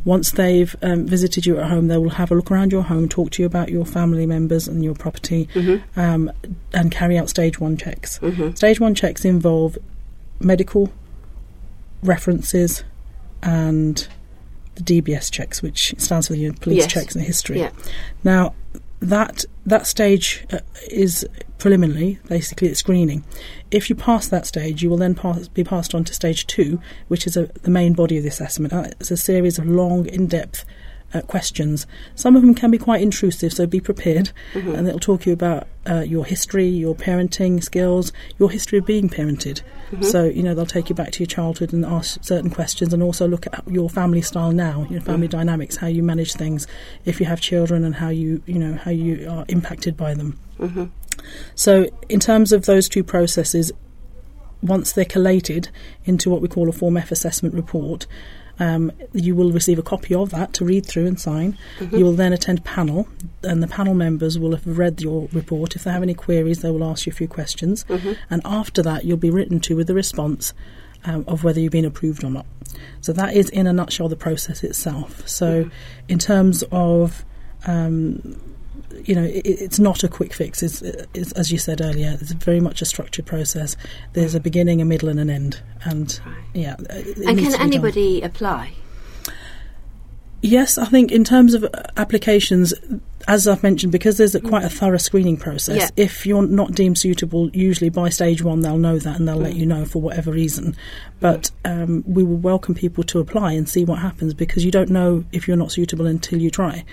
Once 0.03 0.31
they've 0.31 0.75
um, 0.81 1.05
visited 1.05 1.45
you 1.45 1.57
at 1.57 1.69
home, 1.69 1.87
they 1.87 1.97
will 1.97 2.09
have 2.09 2.31
a 2.31 2.35
look 2.35 2.51
around 2.51 2.71
your 2.71 2.83
home, 2.83 3.07
talk 3.07 3.31
to 3.31 3.41
you 3.41 3.45
about 3.45 3.69
your 3.69 3.85
family 3.85 4.25
members 4.25 4.67
and 4.67 4.83
your 4.83 4.93
property, 4.95 5.47
mm-hmm. 5.53 5.99
um, 5.99 6.31
and 6.73 6.91
carry 6.91 7.17
out 7.17 7.29
stage 7.29 7.59
one 7.59 7.77
checks. 7.77 8.19
Mm-hmm. 8.19 8.51
Stage 8.51 8.79
one 8.79 8.95
checks 8.95 9.25
involve 9.25 9.77
medical 10.39 10.91
references 12.03 12.83
and 13.41 14.07
the 14.75 14.83
DBS 14.83 15.31
checks, 15.31 15.61
which 15.61 15.95
stands 15.97 16.27
for 16.27 16.33
the 16.33 16.51
police 16.51 16.79
yes. 16.79 16.91
checks 16.91 17.15
and 17.15 17.23
history. 17.23 17.59
Yeah. 17.59 17.71
Now, 18.23 18.53
that 18.99 19.45
that 19.65 19.87
stage 19.87 20.45
uh, 20.51 20.59
is 20.89 21.27
preliminary, 21.57 22.19
basically 22.27 22.67
it's 22.67 22.79
screening. 22.79 23.23
If 23.71 23.89
you 23.89 23.95
pass 23.95 24.27
that 24.27 24.45
stage, 24.45 24.83
you 24.83 24.89
will 24.89 24.97
then 24.97 25.15
pass, 25.15 25.47
be 25.47 25.63
passed 25.63 25.95
on 25.95 26.03
to 26.05 26.13
stage 26.13 26.45
two, 26.47 26.79
which 27.07 27.25
is 27.25 27.37
a, 27.37 27.45
the 27.63 27.71
main 27.71 27.93
body 27.93 28.17
of 28.17 28.23
the 28.23 28.29
assessment. 28.29 28.73
Uh, 28.73 28.89
it's 28.99 29.11
a 29.11 29.17
series 29.17 29.57
of 29.57 29.65
long, 29.65 30.05
in-depth 30.05 30.65
uh, 31.13 31.21
questions. 31.21 31.87
Some 32.15 32.35
of 32.35 32.41
them 32.41 32.53
can 32.55 32.71
be 32.71 32.77
quite 32.77 33.01
intrusive, 33.01 33.53
so 33.53 33.65
be 33.65 33.79
prepared, 33.79 34.31
mm-hmm. 34.53 34.75
and 34.75 34.87
it'll 34.87 34.99
talk 34.99 35.21
to 35.21 35.29
you 35.29 35.33
about 35.33 35.67
uh, 35.87 36.01
your 36.01 36.25
history, 36.25 36.67
your 36.67 36.95
parenting 36.95 37.63
skills, 37.63 38.11
your 38.39 38.49
history 38.49 38.79
of 38.79 38.85
being 38.85 39.09
parented. 39.09 39.61
Mm-hmm. 39.91 40.03
So 40.03 40.25
you 40.25 40.43
know 40.43 40.53
they'll 40.53 40.65
take 40.65 40.89
you 40.89 40.95
back 40.95 41.11
to 41.11 41.19
your 41.19 41.27
childhood 41.27 41.73
and 41.73 41.85
ask 41.85 42.23
certain 42.23 42.49
questions, 42.49 42.93
and 42.93 43.01
also 43.01 43.27
look 43.27 43.47
at 43.47 43.63
your 43.67 43.89
family 43.89 44.21
style 44.21 44.51
now, 44.51 44.87
your 44.89 45.01
family 45.01 45.27
mm-hmm. 45.27 45.37
dynamics, 45.37 45.77
how 45.77 45.87
you 45.87 46.03
manage 46.03 46.33
things, 46.33 46.67
if 47.05 47.19
you 47.19 47.25
have 47.25 47.39
children, 47.39 47.83
and 47.83 47.95
how 47.95 48.09
you 48.09 48.41
you 48.45 48.59
know 48.59 48.75
how 48.75 48.91
you 48.91 49.29
are 49.29 49.45
impacted 49.47 49.95
by 49.95 50.13
them. 50.13 50.37
Mm-hmm. 50.59 50.85
So 51.55 51.87
in 52.09 52.19
terms 52.19 52.51
of 52.51 52.65
those 52.65 52.89
two 52.89 53.03
processes, 53.03 53.71
once 54.61 54.91
they're 54.91 55.05
collated 55.05 55.69
into 56.05 56.29
what 56.29 56.41
we 56.41 56.47
call 56.47 56.69
a 56.69 56.71
Form 56.71 56.97
F 56.97 57.11
assessment 57.11 57.55
report, 57.55 58.07
Um, 58.59 58.91
you 59.11 59.35
will 59.35 59.51
receive 59.51 59.77
a 59.77 59.83
copy 59.83 60.15
of 60.15 60.29
that 60.31 60.53
to 60.53 60.65
read 60.65 60.85
through 60.85 61.07
and 61.07 61.19
sign. 61.19 61.57
Mm-hmm. 61.79 61.95
You 61.97 62.05
will 62.05 62.13
then 62.13 62.31
attend 62.33 62.63
panel, 62.63 63.07
and 63.43 63.61
the 63.61 63.67
panel 63.67 63.93
members 63.93 64.39
will 64.39 64.51
have 64.51 64.65
read 64.65 65.01
your 65.01 65.27
report. 65.33 65.75
If 65.75 65.83
they 65.83 65.91
have 65.91 66.03
any 66.03 66.13
queries, 66.13 66.61
they 66.61 66.71
will 66.71 66.83
ask 66.83 67.05
you 67.05 67.11
a 67.11 67.15
few 67.15 67.27
questions, 67.27 67.83
Mm-hmm. 67.85 68.13
and 68.29 68.41
after 68.45 68.81
that, 68.83 69.05
you'll 69.05 69.17
be 69.17 69.29
written 69.29 69.59
to 69.61 69.75
with 69.75 69.89
a 69.89 69.93
response 69.93 70.53
um, 71.03 71.23
of 71.27 71.43
whether 71.43 71.59
you've 71.59 71.71
been 71.71 71.85
approved 71.85 72.23
or 72.23 72.29
not. 72.29 72.45
So 73.01 73.13
that 73.13 73.35
is, 73.35 73.49
in 73.49 73.67
a 73.67 73.73
nutshell, 73.73 74.09
the 74.09 74.15
process 74.15 74.63
itself. 74.63 75.27
So, 75.27 75.69
in 76.07 76.19
terms 76.19 76.63
of 76.71 77.23
um, 77.67 78.54
you 79.03 79.15
know, 79.15 79.23
it, 79.23 79.45
it's 79.45 79.79
not 79.79 80.03
a 80.03 80.07
quick 80.07 80.33
fix. 80.33 80.63
It's, 80.63 80.81
it's, 81.13 81.31
as 81.33 81.51
you 81.51 81.57
said 81.57 81.81
earlier, 81.81 82.17
it's 82.19 82.31
very 82.31 82.59
much 82.59 82.81
a 82.81 82.85
structured 82.85 83.25
process. 83.25 83.75
There's 84.13 84.35
a 84.35 84.39
beginning, 84.39 84.81
a 84.81 84.85
middle, 84.85 85.09
and 85.09 85.19
an 85.19 85.29
end. 85.29 85.61
And 85.83 86.19
Right. 86.25 86.35
yeah, 86.53 86.75
And 86.89 87.15
can 87.15 87.35
be 87.35 87.43
done. 87.45 87.61
anybody 87.61 88.21
apply? 88.21 88.73
Yes, 90.45 90.77
I 90.77 90.85
think 90.85 91.11
in 91.11 91.23
terms 91.23 91.55
of 91.55 91.63
uh, 91.63 91.69
applications, 91.97 92.71
as 93.27 93.47
I've 93.47 93.63
mentioned, 93.63 93.91
because 93.91 94.17
there's 94.17 94.35
a, 94.35 94.39
quite 94.39 94.63
a 94.63 94.69
thorough 94.69 94.97
screening 94.97 95.37
process. 95.37 95.77
Yeah. 95.77 96.03
If 96.05 96.25
you're 96.27 96.45
not 96.45 96.73
deemed 96.73 96.99
suitable, 96.99 97.49
usually 97.49 97.89
by 97.89 98.09
stage 98.09 98.43
one 98.43 98.59
they'll 98.59 98.77
know 98.77 98.99
that 98.99 99.17
and 99.17 99.27
they'll 99.27 99.37
let 99.37 99.55
you 99.55 99.65
know 99.65 99.85
for 99.85 100.01
whatever 100.01 100.31
reason. 100.31 100.75
But 101.19 101.49
um, 101.63 102.03
we 102.05 102.23
will 102.23 102.37
welcome 102.37 102.75
people 102.75 103.03
to 103.05 103.19
apply 103.19 103.53
and 103.53 103.67
see 103.67 103.85
what 103.85 103.99
happens 103.99 104.35
because 104.35 104.63
you 104.63 104.69
don't 104.69 104.91
know 104.91 105.23
if 105.31 105.47
you're 105.47 105.57
not 105.57 105.71
suitable 105.71 106.05
until 106.05 106.39
you 106.39 106.51
try. 106.51 106.85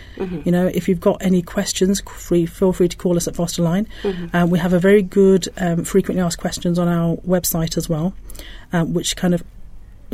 You 0.46 0.52
know, 0.52 0.66
if 0.68 0.88
you've 0.88 1.00
got 1.00 1.22
any 1.22 1.42
questions, 1.42 2.00
free 2.00 2.46
feel 2.46 2.72
free 2.72 2.88
to 2.88 2.96
call 2.96 3.18
us 3.18 3.28
at 3.28 3.36
Foster 3.36 3.62
Line. 3.62 3.86
Um, 4.32 4.48
we 4.48 4.58
have 4.60 4.72
a 4.72 4.78
very 4.78 5.02
good 5.02 5.48
um, 5.58 5.84
frequently 5.84 6.22
asked 6.22 6.38
questions 6.38 6.78
on 6.78 6.88
our 6.88 7.16
website 7.18 7.76
as 7.76 7.88
well, 7.88 8.14
um, 8.72 8.94
which 8.94 9.14
kind 9.16 9.34
of 9.34 9.44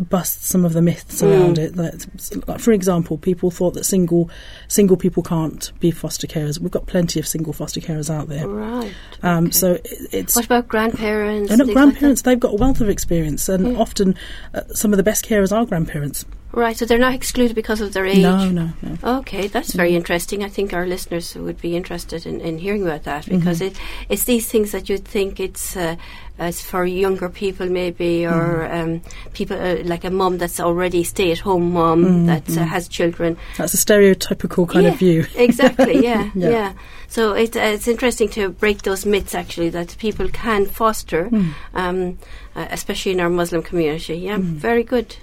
bust 0.03 0.45
some 0.45 0.65
of 0.65 0.73
the 0.73 0.83
myths 0.83 1.23
around 1.23 1.59
it. 1.59 1.75
That, 1.77 2.47
like, 2.47 2.61
for 2.61 2.73
example, 2.73 3.19
people 3.19 3.51
thought 3.51 3.75
that 3.75 3.85
single 3.85 4.31
single 4.69 4.97
people 4.97 5.23
can't 5.23 5.73
be 5.81 5.91
foster 5.91 6.27
carers. 6.27 6.59
We've 6.61 6.71
got 6.71 6.87
plenty 6.87 7.19
of 7.21 7.27
single 7.27 7.53
foster 7.53 7.81
carers 7.81 8.09
out 8.13 8.29
there. 8.29 8.47
Right. 8.49 8.93
Um, 9.23 9.45
okay. 9.45 9.53
So 9.53 9.73
it, 9.75 9.89
it's 10.13 10.37
what 10.37 10.45
about 10.47 10.69
grandparents? 10.69 11.51
and 11.51 11.59
things 11.59 11.69
like 11.69 11.75
grandparents. 11.75 12.23
they've 12.23 12.41
got 12.41 12.53
a 12.53 12.57
wealth 12.57 12.81
of 12.81 12.89
experience, 12.89 13.49
and 13.49 13.73
Yeah. 13.73 13.79
often 13.79 14.15
uh, 14.55 14.63
some 14.75 14.93
of 14.93 14.97
the 14.97 15.03
best 15.03 15.25
carers 15.27 15.57
are 15.57 15.65
grandparents. 15.67 16.25
Right, 16.51 16.77
so 16.77 16.87
they're 16.87 16.99
not 16.99 17.13
excluded 17.15 17.55
because 17.55 17.83
of 17.83 17.93
their 17.93 18.07
age. 18.07 18.23
No, 18.23 18.49
no, 18.49 18.71
no. 18.83 19.19
Okay, 19.19 19.49
that's 19.49 19.75
very 19.75 19.95
interesting. 19.95 20.43
I 20.43 20.49
think 20.49 20.73
our 20.73 20.87
listeners 20.87 21.35
would 21.35 21.61
be 21.61 21.77
interested 21.77 22.25
in, 22.27 22.41
in 22.41 22.59
hearing 22.59 22.83
about 22.83 23.03
that 23.05 23.27
Mm-hmm. 23.27 23.39
because 23.39 23.61
it, 23.61 23.79
it's 24.09 24.25
these 24.25 24.49
things 24.49 24.73
that 24.73 24.89
you'd 24.89 25.05
think 25.05 25.41
it's 25.41 25.77
uh, 25.77 25.97
it's 26.39 26.63
for 26.63 26.87
younger 26.87 27.29
people 27.29 27.67
maybe 27.69 28.25
or 28.25 28.67
Mm-hmm. 28.67 28.91
um, 28.91 29.01
people 29.35 29.61
uh, 29.61 29.83
like 29.85 30.05
a 30.05 30.11
mum 30.11 30.39
that's 30.39 30.59
already 30.59 31.05
stay 31.05 31.33
at 31.33 31.39
home 31.41 31.73
mum 31.73 32.05
Mm-hmm. 32.05 32.27
that 32.27 32.49
uh, 32.57 32.65
has 32.65 32.89
children. 32.89 33.37
That's 33.59 33.75
a 33.75 33.77
stereotypical 33.77 34.67
kind 34.67 34.87
Yeah, 34.87 34.93
of 34.93 34.99
view. 34.99 35.27
exactly. 35.37 36.03
Yeah, 36.03 36.31
Yeah. 36.35 36.49
yeah. 36.51 36.73
So 37.09 37.35
it, 37.35 37.57
uh, 37.57 37.61
it's 37.61 37.89
interesting 37.89 38.31
to 38.31 38.49
break 38.49 38.83
those 38.83 39.05
myths 39.05 39.35
actually 39.35 39.69
that 39.71 39.97
people 39.99 40.29
can 40.31 40.65
foster, 40.65 41.29
Hmm. 41.29 41.51
um, 41.75 42.19
uh, 42.57 42.67
especially 42.71 43.13
in 43.13 43.21
our 43.21 43.31
Muslim 43.31 43.63
community. 43.63 44.17
Yeah, 44.17 44.39
very 44.41 44.83
good. 44.83 45.17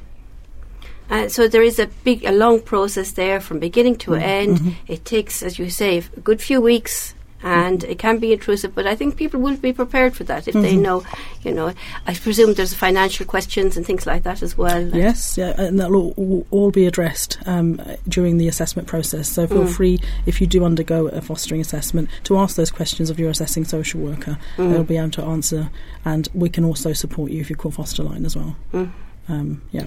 Uh, 1.10 1.28
so 1.28 1.48
there 1.48 1.64
is 1.64 1.80
a 1.80 1.88
big, 2.04 2.24
a 2.26 2.32
long 2.32 2.62
process 2.62 3.12
there 3.12 3.40
from 3.40 3.60
beginning 3.60 3.96
to 3.98 4.16
end. 4.16 4.76
It 4.88 5.06
takes, 5.06 5.44
as 5.44 5.60
you 5.60 5.70
say, 5.70 6.00
a 6.00 6.20
good 6.20 6.42
few 6.42 6.62
weeks, 6.62 7.14
and 7.44 7.84
it 7.84 8.00
can 8.00 8.18
be 8.18 8.34
intrusive. 8.34 8.74
But 8.74 8.88
I 8.88 8.96
think 8.96 9.18
people 9.18 9.40
will 9.40 9.56
be 9.56 9.72
prepared 9.72 10.16
for 10.16 10.24
that 10.24 10.48
if 10.48 10.56
they 10.56 10.76
know, 10.76 11.04
you 11.44 11.54
know. 11.54 11.74
I 12.08 12.16
presume 12.16 12.56
there's 12.56 12.74
financial 12.74 13.26
questions 13.26 13.78
and 13.78 13.86
things 13.86 14.08
like 14.08 14.24
that 14.24 14.42
as 14.42 14.58
well. 14.58 14.82
Yes, 14.96 15.38
yeah, 15.38 15.54
and 15.62 15.80
that'll 15.80 16.12
all, 16.14 16.48
all, 16.50 16.72
be 16.72 16.88
addressed 16.88 17.38
um, 17.46 17.80
during 18.08 18.40
the 18.40 18.48
assessment 18.48 18.88
process. 18.88 19.30
So 19.30 19.46
feel 19.46 19.68
free, 19.68 20.00
if 20.26 20.42
you 20.42 20.48
do 20.48 20.66
undergo 20.66 21.08
a 21.08 21.22
fostering 21.22 21.62
assessment, 21.62 22.10
to 22.24 22.38
ask 22.38 22.56
those 22.56 22.72
questions 22.72 23.12
of 23.12 23.20
your 23.20 23.30
assessing 23.30 23.66
social 23.66 24.02
worker. 24.02 24.40
They'll 24.58 24.84
be 24.84 24.98
able 24.98 25.12
to 25.12 25.24
answer, 25.24 25.70
and 26.04 26.28
we 26.34 26.50
can 26.50 26.66
also 26.66 26.94
support 26.94 27.30
you 27.30 27.42
if 27.42 27.50
you 27.50 27.56
call 27.56 27.72
Foster 27.72 28.02
Line 28.02 28.26
as 28.26 28.36
well. 28.36 28.56
Mm. 28.74 28.92
Um, 29.28 29.62
yeah. 29.72 29.86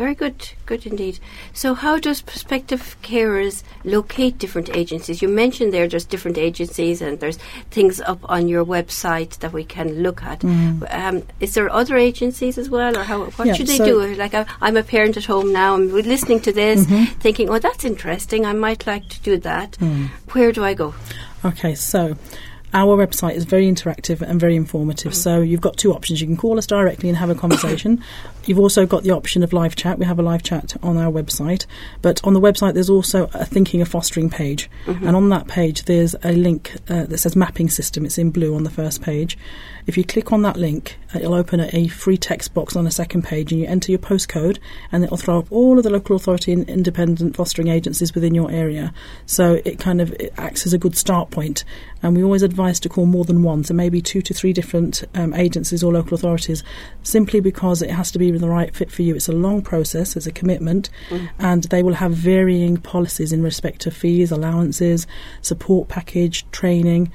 Very 0.00 0.14
good, 0.14 0.48
good 0.64 0.86
indeed. 0.86 1.18
So, 1.52 1.74
how 1.74 1.98
does 1.98 2.22
prospective 2.22 2.96
carers 3.02 3.62
locate 3.84 4.38
different 4.38 4.74
agencies? 4.74 5.20
You 5.20 5.28
mentioned 5.28 5.74
there 5.74 5.86
there's 5.88 6.06
different 6.06 6.38
agencies 6.38 7.02
and 7.02 7.20
there's 7.20 7.36
things 7.70 8.00
up 8.00 8.18
on 8.24 8.48
your 8.48 8.64
website 8.64 9.32
that 9.40 9.52
we 9.52 9.62
can 9.62 10.02
look 10.02 10.22
at. 10.22 10.42
Um, 10.42 11.22
is 11.40 11.52
there 11.52 11.68
other 11.70 11.98
agencies 11.98 12.56
as 12.56 12.70
well, 12.70 12.96
or 12.96 13.02
how? 13.04 13.18
What 13.24 13.32
Mm. 13.34 13.46
Yeah, 13.48 13.52
should 13.52 13.66
they 13.66 13.76
so- 13.76 13.84
do? 13.84 14.14
Like, 14.14 14.32
I, 14.32 14.46
I'm 14.62 14.78
a 14.78 14.82
parent 14.82 15.18
at 15.18 15.26
home 15.26 15.52
now, 15.52 15.74
and 15.74 15.92
we're 15.92 16.02
listening 16.14 16.40
to 16.48 16.52
this, 16.52 16.86
Mm-hmm. 16.86 17.04
thinking, 17.20 17.50
"Oh, 17.50 17.58
that's 17.58 17.84
interesting. 17.84 18.46
I 18.46 18.54
might 18.54 18.86
like 18.86 19.06
to 19.10 19.20
do 19.20 19.36
that." 19.50 19.72
Mm. 19.82 20.08
Where 20.32 20.50
do 20.50 20.64
I 20.64 20.72
go? 20.72 20.94
Okay, 21.44 21.74
so 21.74 22.16
our 22.72 22.96
website 22.96 23.34
is 23.34 23.44
very 23.44 23.66
interactive 23.66 24.22
and 24.22 24.38
very 24.40 24.54
informative. 24.56 25.12
So 25.14 25.40
you've 25.40 25.60
got 25.68 25.76
two 25.76 25.92
options. 25.92 26.20
You 26.22 26.26
can 26.28 26.36
call 26.36 26.56
us 26.56 26.66
directly 26.66 27.08
and 27.10 27.18
have 27.18 27.28
a 27.28 27.34
conversation. 27.34 28.00
You've 28.46 28.58
also 28.58 28.86
got 28.86 29.02
the 29.02 29.10
option 29.10 29.42
of 29.42 29.52
live 29.52 29.76
chat. 29.76 29.98
We 29.98 30.06
have 30.06 30.18
a 30.18 30.22
live 30.22 30.42
chat 30.42 30.76
on 30.82 30.96
our 30.96 31.12
website. 31.12 31.66
But 32.02 32.20
on 32.24 32.32
the 32.32 32.40
website, 32.40 32.74
there's 32.74 32.90
also 32.90 33.28
a 33.34 33.44
Thinking 33.44 33.80
of 33.80 33.88
Fostering 33.88 34.30
page. 34.30 34.70
And 35.06 35.16
on 35.16 35.28
that 35.28 35.46
page, 35.46 35.84
there's 35.84 36.14
a 36.22 36.32
link 36.32 36.74
uh, 36.88 37.04
that 37.04 37.18
says 37.18 37.36
Mapping 37.36 37.68
System. 37.68 38.04
It's 38.04 38.18
in 38.18 38.30
blue 38.30 38.54
on 38.54 38.64
the 38.64 38.70
first 38.70 39.02
page. 39.02 39.38
If 39.86 39.96
you 39.96 40.04
click 40.04 40.32
on 40.32 40.42
that 40.42 40.56
link, 40.56 40.98
uh, 41.14 41.18
it'll 41.18 41.34
open 41.34 41.60
a, 41.60 41.68
a 41.72 41.88
free 41.88 42.16
text 42.16 42.54
box 42.54 42.76
on 42.76 42.84
the 42.84 42.90
second 42.90 43.24
page, 43.24 43.50
and 43.50 43.60
you 43.60 43.66
enter 43.66 43.90
your 43.90 43.98
postcode, 43.98 44.58
and 44.92 45.02
it'll 45.04 45.16
throw 45.16 45.38
up 45.38 45.50
all 45.50 45.78
of 45.78 45.84
the 45.84 45.90
local 45.90 46.16
authority 46.16 46.52
and 46.52 46.68
independent 46.68 47.34
fostering 47.34 47.68
agencies 47.68 48.14
within 48.14 48.34
your 48.34 48.50
area. 48.50 48.92
So 49.26 49.60
it 49.64 49.78
kind 49.78 50.00
of 50.00 50.12
it 50.20 50.32
acts 50.36 50.66
as 50.66 50.72
a 50.72 50.78
good 50.78 50.96
start 50.96 51.30
point. 51.30 51.64
And 52.02 52.16
we 52.16 52.22
always 52.22 52.42
advise 52.42 52.80
to 52.80 52.88
call 52.88 53.06
more 53.06 53.24
than 53.24 53.42
one, 53.42 53.64
so 53.64 53.74
maybe 53.74 54.00
two 54.00 54.22
to 54.22 54.34
three 54.34 54.52
different 54.52 55.04
um, 55.14 55.34
agencies 55.34 55.82
or 55.82 55.92
local 55.92 56.14
authorities, 56.14 56.62
simply 57.02 57.40
because 57.40 57.82
it 57.82 57.90
has 57.90 58.10
to 58.12 58.18
be 58.18 58.32
the 58.40 58.48
right 58.48 58.74
fit 58.74 58.90
for 58.90 59.02
you. 59.02 59.14
It's 59.14 59.28
a 59.28 59.32
long 59.32 59.62
process, 59.62 60.16
it's 60.16 60.26
a 60.26 60.32
commitment, 60.32 60.90
and 61.38 61.64
they 61.64 61.82
will 61.82 61.94
have 61.94 62.12
varying 62.12 62.76
policies 62.76 63.32
in 63.32 63.42
respect 63.42 63.80
to 63.82 63.90
fees, 63.90 64.30
allowances, 64.32 65.06
support 65.42 65.88
package, 65.88 66.50
training. 66.50 67.12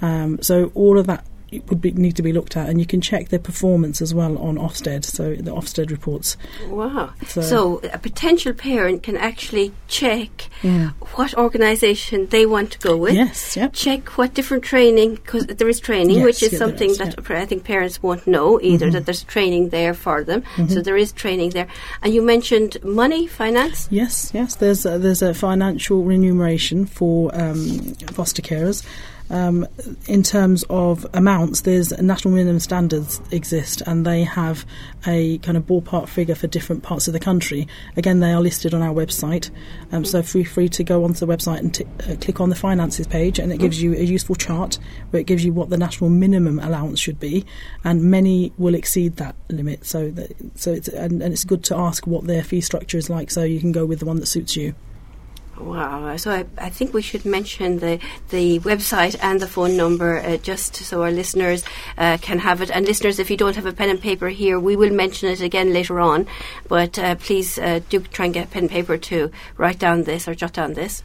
Um, 0.00 0.40
so 0.42 0.70
all 0.74 0.98
of 0.98 1.06
that 1.06 1.24
would 1.68 1.80
be, 1.80 1.92
need 1.92 2.16
to 2.16 2.22
be 2.22 2.32
looked 2.32 2.56
at, 2.56 2.68
and 2.68 2.78
you 2.80 2.86
can 2.86 3.00
check 3.00 3.28
their 3.28 3.38
performance 3.38 4.00
as 4.02 4.14
well 4.14 4.38
on 4.38 4.56
Ofsted. 4.56 5.04
So 5.04 5.34
the 5.34 5.50
Ofsted 5.50 5.90
reports. 5.90 6.36
Wow. 6.68 7.12
So, 7.26 7.40
So- 7.42 7.80
a 7.92 7.98
potential 7.98 8.52
parent 8.52 9.02
can 9.02 9.16
actually 9.16 9.72
check 9.88 10.48
Yeah. 10.62 10.90
what 11.14 11.34
organisation 11.34 12.26
they 12.26 12.46
want 12.46 12.70
to 12.72 12.78
go 12.78 12.96
with. 12.96 13.14
Yes, 13.14 13.56
yep. 13.56 13.72
check 13.72 14.18
what 14.18 14.34
different 14.34 14.64
training 14.64 15.14
because 15.16 15.46
there 15.46 15.68
is 15.68 15.80
training 15.80 16.16
Yes, 16.16 16.24
which 16.24 16.42
is 16.42 16.52
yeah, 16.52 16.58
something 16.58 16.90
is, 16.90 16.98
that 16.98 17.08
yeah. 17.08 17.14
Mm-hmm. 17.14 17.32
I 17.32 17.46
think 17.46 17.64
parents 17.64 18.02
won't 18.02 18.26
know 18.26 18.60
either 18.60 18.90
that 18.90 19.06
there's 19.06 19.22
training 19.24 19.70
there 19.70 19.94
for 19.94 20.24
them 20.24 20.42
so 20.68 20.80
there 20.80 20.96
is 20.96 21.12
training 21.12 21.50
there 21.50 21.68
and 22.02 22.12
you 22.12 22.22
mentioned 22.22 22.76
money 22.82 23.26
finance 23.26 23.88
Yes, 23.90 24.30
yes. 24.34 24.56
There's 24.56 24.84
a, 24.84 24.98
there's 24.98 25.22
a 25.22 25.34
financial 25.34 26.02
remuneration 26.04 26.86
for 26.86 27.34
um, 27.34 27.94
foster 28.12 28.42
carers. 28.42 28.84
Um, 29.30 29.66
in 30.06 30.22
terms 30.22 30.64
of 30.70 31.06
amounts, 31.12 31.62
there's 31.62 31.90
national 32.00 32.34
minimum 32.34 32.60
standards 32.60 33.20
exist, 33.30 33.82
and 33.86 34.06
they 34.06 34.24
have 34.24 34.64
a 35.06 35.38
kind 35.38 35.56
of 35.56 35.66
ballpark 35.66 36.08
figure 36.08 36.34
for 36.34 36.46
different 36.46 36.82
parts 36.82 37.08
of 37.08 37.12
the 37.12 37.20
country. 37.20 37.68
Again, 37.96 38.20
they 38.20 38.32
are 38.32 38.40
listed 38.40 38.72
on 38.72 38.80
our 38.80 38.94
website, 38.94 39.50
um, 39.92 40.04
so 40.04 40.22
feel 40.22 40.44
free 40.44 40.68
to 40.70 40.84
go 40.84 41.04
onto 41.04 41.26
the 41.26 41.26
website 41.26 41.58
and 41.58 41.74
t- 41.74 41.84
uh, 42.08 42.16
click 42.20 42.40
on 42.40 42.48
the 42.48 42.56
finances 42.56 43.06
page, 43.06 43.38
and 43.38 43.52
it 43.52 43.58
gives 43.58 43.82
you 43.82 43.92
a 43.94 44.02
useful 44.02 44.34
chart 44.34 44.78
where 45.10 45.20
it 45.20 45.26
gives 45.26 45.44
you 45.44 45.52
what 45.52 45.68
the 45.68 45.76
national 45.76 46.10
minimum 46.10 46.58
allowance 46.60 46.98
should 46.98 47.20
be, 47.20 47.44
and 47.84 48.02
many 48.04 48.52
will 48.56 48.74
exceed 48.74 49.16
that 49.16 49.36
limit. 49.50 49.84
So, 49.84 50.10
that, 50.10 50.32
so 50.58 50.72
it's 50.72 50.88
and, 50.88 51.22
and 51.22 51.32
it's 51.32 51.44
good 51.44 51.64
to 51.64 51.76
ask 51.76 52.06
what 52.06 52.26
their 52.26 52.42
fee 52.42 52.62
structure 52.62 52.96
is 52.96 53.10
like, 53.10 53.30
so 53.30 53.42
you 53.42 53.60
can 53.60 53.72
go 53.72 53.84
with 53.84 53.98
the 53.98 54.06
one 54.06 54.16
that 54.20 54.26
suits 54.26 54.56
you. 54.56 54.74
Wow. 55.60 56.16
So 56.16 56.30
I, 56.30 56.46
I 56.58 56.70
think 56.70 56.94
we 56.94 57.02
should 57.02 57.24
mention 57.24 57.78
the 57.78 57.98
the 58.30 58.60
website 58.60 59.16
and 59.22 59.40
the 59.40 59.46
phone 59.46 59.76
number 59.76 60.18
uh, 60.18 60.36
just 60.36 60.76
so 60.76 61.02
our 61.02 61.10
listeners 61.10 61.64
uh, 61.96 62.18
can 62.20 62.38
have 62.40 62.60
it. 62.62 62.70
And 62.70 62.86
listeners 62.86 63.18
if 63.18 63.30
you 63.30 63.36
don't 63.36 63.56
have 63.56 63.66
a 63.66 63.72
pen 63.72 63.90
and 63.90 64.00
paper 64.00 64.28
here 64.28 64.58
we 64.58 64.76
will 64.76 64.92
mention 64.92 65.28
it 65.28 65.40
again 65.40 65.72
later 65.72 66.00
on. 66.00 66.26
But 66.68 66.98
uh, 66.98 67.14
please 67.16 67.58
uh, 67.58 67.80
do 67.88 68.00
try 68.00 68.26
and 68.26 68.34
get 68.34 68.50
pen 68.50 68.64
and 68.64 68.70
paper 68.70 68.96
to 68.96 69.30
write 69.56 69.78
down 69.78 70.04
this 70.04 70.28
or 70.28 70.34
jot 70.34 70.52
down 70.52 70.74
this. 70.74 71.02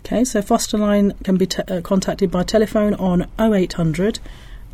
Okay, 0.00 0.24
so 0.24 0.40
Fosterline 0.40 1.12
can 1.24 1.36
be 1.36 1.48
uh, 1.68 1.80
contacted 1.82 2.30
by 2.30 2.42
telephone 2.42 2.94
on 2.94 3.28
0800 3.38 4.20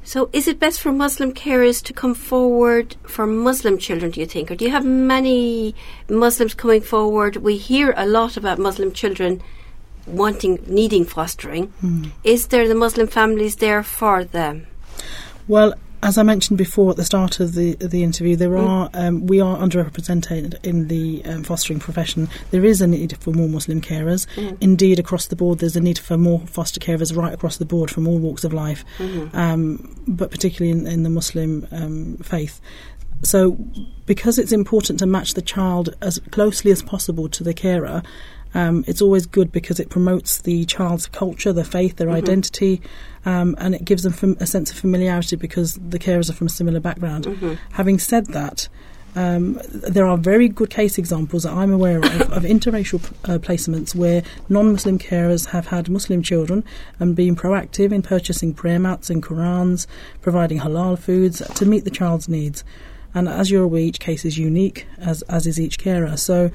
So, 0.05 0.29
is 0.33 0.47
it 0.47 0.59
best 0.59 0.81
for 0.81 0.91
Muslim 0.91 1.33
carers 1.33 1.81
to 1.83 1.93
come 1.93 2.13
forward 2.13 2.95
for 3.03 3.25
Muslim 3.25 3.77
children, 3.77 4.11
do 4.11 4.19
you 4.19 4.25
think? 4.25 4.51
Or 4.51 4.55
do 4.55 4.65
you 4.65 4.71
have 4.71 4.85
many 4.85 5.75
Muslims 6.09 6.53
coming 6.53 6.81
forward? 6.81 7.37
We 7.37 7.55
hear 7.57 7.93
a 7.95 8.05
lot 8.05 8.35
about 8.35 8.59
Muslim 8.59 8.91
children 8.91 9.41
wanting, 10.05 10.63
needing 10.67 11.05
fostering. 11.05 11.67
Hmm. 11.79 12.05
Is 12.23 12.47
there 12.47 12.67
the 12.67 12.75
Muslim 12.75 13.07
families 13.07 13.57
there 13.57 13.81
for 13.81 14.25
them? 14.25 14.67
Well, 15.47 15.73
as 16.03 16.17
I 16.17 16.23
mentioned 16.23 16.57
before 16.57 16.91
at 16.91 16.97
the 16.97 17.05
start 17.05 17.39
of 17.39 17.53
the 17.53 17.75
the 17.75 18.03
interview, 18.03 18.35
there 18.35 18.57
are 18.57 18.89
um, 18.93 19.25
we 19.25 19.39
are 19.39 19.57
underrepresented 19.57 20.63
in 20.63 20.89
the 20.89 21.23
um, 21.25 21.43
fostering 21.43 21.79
profession. 21.79 22.29
There 22.51 22.65
is 22.65 22.81
a 22.81 22.87
need 22.87 23.17
for 23.19 23.31
more 23.31 23.47
Muslim 23.47 23.79
carers. 23.81 24.27
Indeed, 24.59 24.99
across 24.99 25.27
the 25.27 25.35
board, 25.37 25.59
there's 25.59 25.77
a 25.77 25.81
need 25.81 25.97
for 25.97 26.17
more 26.17 26.41
foster 26.41 26.79
carers 26.79 27.15
right 27.15 27.33
across 27.33 27.57
the 27.57 27.65
board 27.65 27.89
from 27.89 28.07
all 28.07 28.19
walks 28.19 28.43
of 28.43 28.53
life, 28.53 28.83
um, 29.33 29.95
but 30.07 30.29
particularly 30.29 30.77
in, 30.77 30.85
in 30.85 31.03
the 31.03 31.09
Muslim 31.09 31.67
um, 31.71 32.17
faith. 32.17 32.59
So, 33.21 33.57
because 34.05 34.37
it's 34.37 34.51
important 34.51 34.99
to 34.99 35.05
match 35.05 35.33
the 35.33 35.41
child 35.41 35.95
as 36.01 36.19
closely 36.31 36.71
as 36.71 36.83
possible 36.83 37.29
to 37.29 37.43
the 37.43 37.53
carer, 37.53 38.03
um, 38.53 38.83
it's 38.87 39.01
always 39.01 39.25
good 39.25 39.51
because 39.51 39.79
it 39.79 39.89
promotes 39.89 40.41
the 40.41 40.65
child's 40.65 41.07
culture, 41.07 41.53
their 41.53 41.63
faith, 41.63 41.97
their 41.97 42.11
identity, 42.11 42.81
um, 43.25 43.55
and 43.57 43.73
it 43.73 43.85
gives 43.85 44.03
them 44.03 44.13
fam- 44.13 44.37
a 44.39 44.45
sense 44.45 44.71
of 44.71 44.77
familiarity 44.77 45.35
because 45.35 45.75
the 45.75 45.99
carers 45.99 46.29
are 46.29 46.33
from 46.33 46.47
a 46.47 46.51
similar 46.51 46.79
background. 46.79 47.25
Having 47.71 47.99
said 47.99 48.27
that, 48.27 48.67
um, 49.15 49.59
there 49.71 50.07
are 50.07 50.17
very 50.17 50.49
good 50.49 50.69
case 50.71 50.97
examples 50.97 51.43
that 51.43 51.53
I'm 51.53 51.71
aware 51.71 51.99
of 51.99 52.05
of 52.05 52.43
interracial 52.55 53.03
uh, 53.25 53.37
placements 53.37 53.93
where 53.93 54.23
non-Muslim 54.49 54.97
carers 54.97 55.47
have 55.47 55.67
had 55.67 55.87
Muslim 55.89 56.23
children 56.23 56.63
and 56.99 57.15
been 57.15 57.35
proactive 57.35 57.91
in 57.91 58.01
purchasing 58.01 58.53
prayer 58.53 58.79
mats 58.79 59.09
and 59.09 59.21
Qurans, 59.21 59.85
providing 60.21 60.59
halal 60.59 60.97
foods 60.97 61.41
to 61.55 61.65
meet 61.65 61.83
the 61.83 61.91
child's 61.91 62.27
needs. 62.27 62.63
And 63.15 63.29
as 63.29 63.51
you're 63.51 63.63
aware, 63.63 63.81
each 63.81 63.99
case 63.99 64.25
is 64.25 64.37
unique, 64.37 64.87
as 64.97 65.21
as 65.23 65.45
is 65.47 65.59
each 65.59 65.77
carer. 65.77 66.17
So 66.17 66.51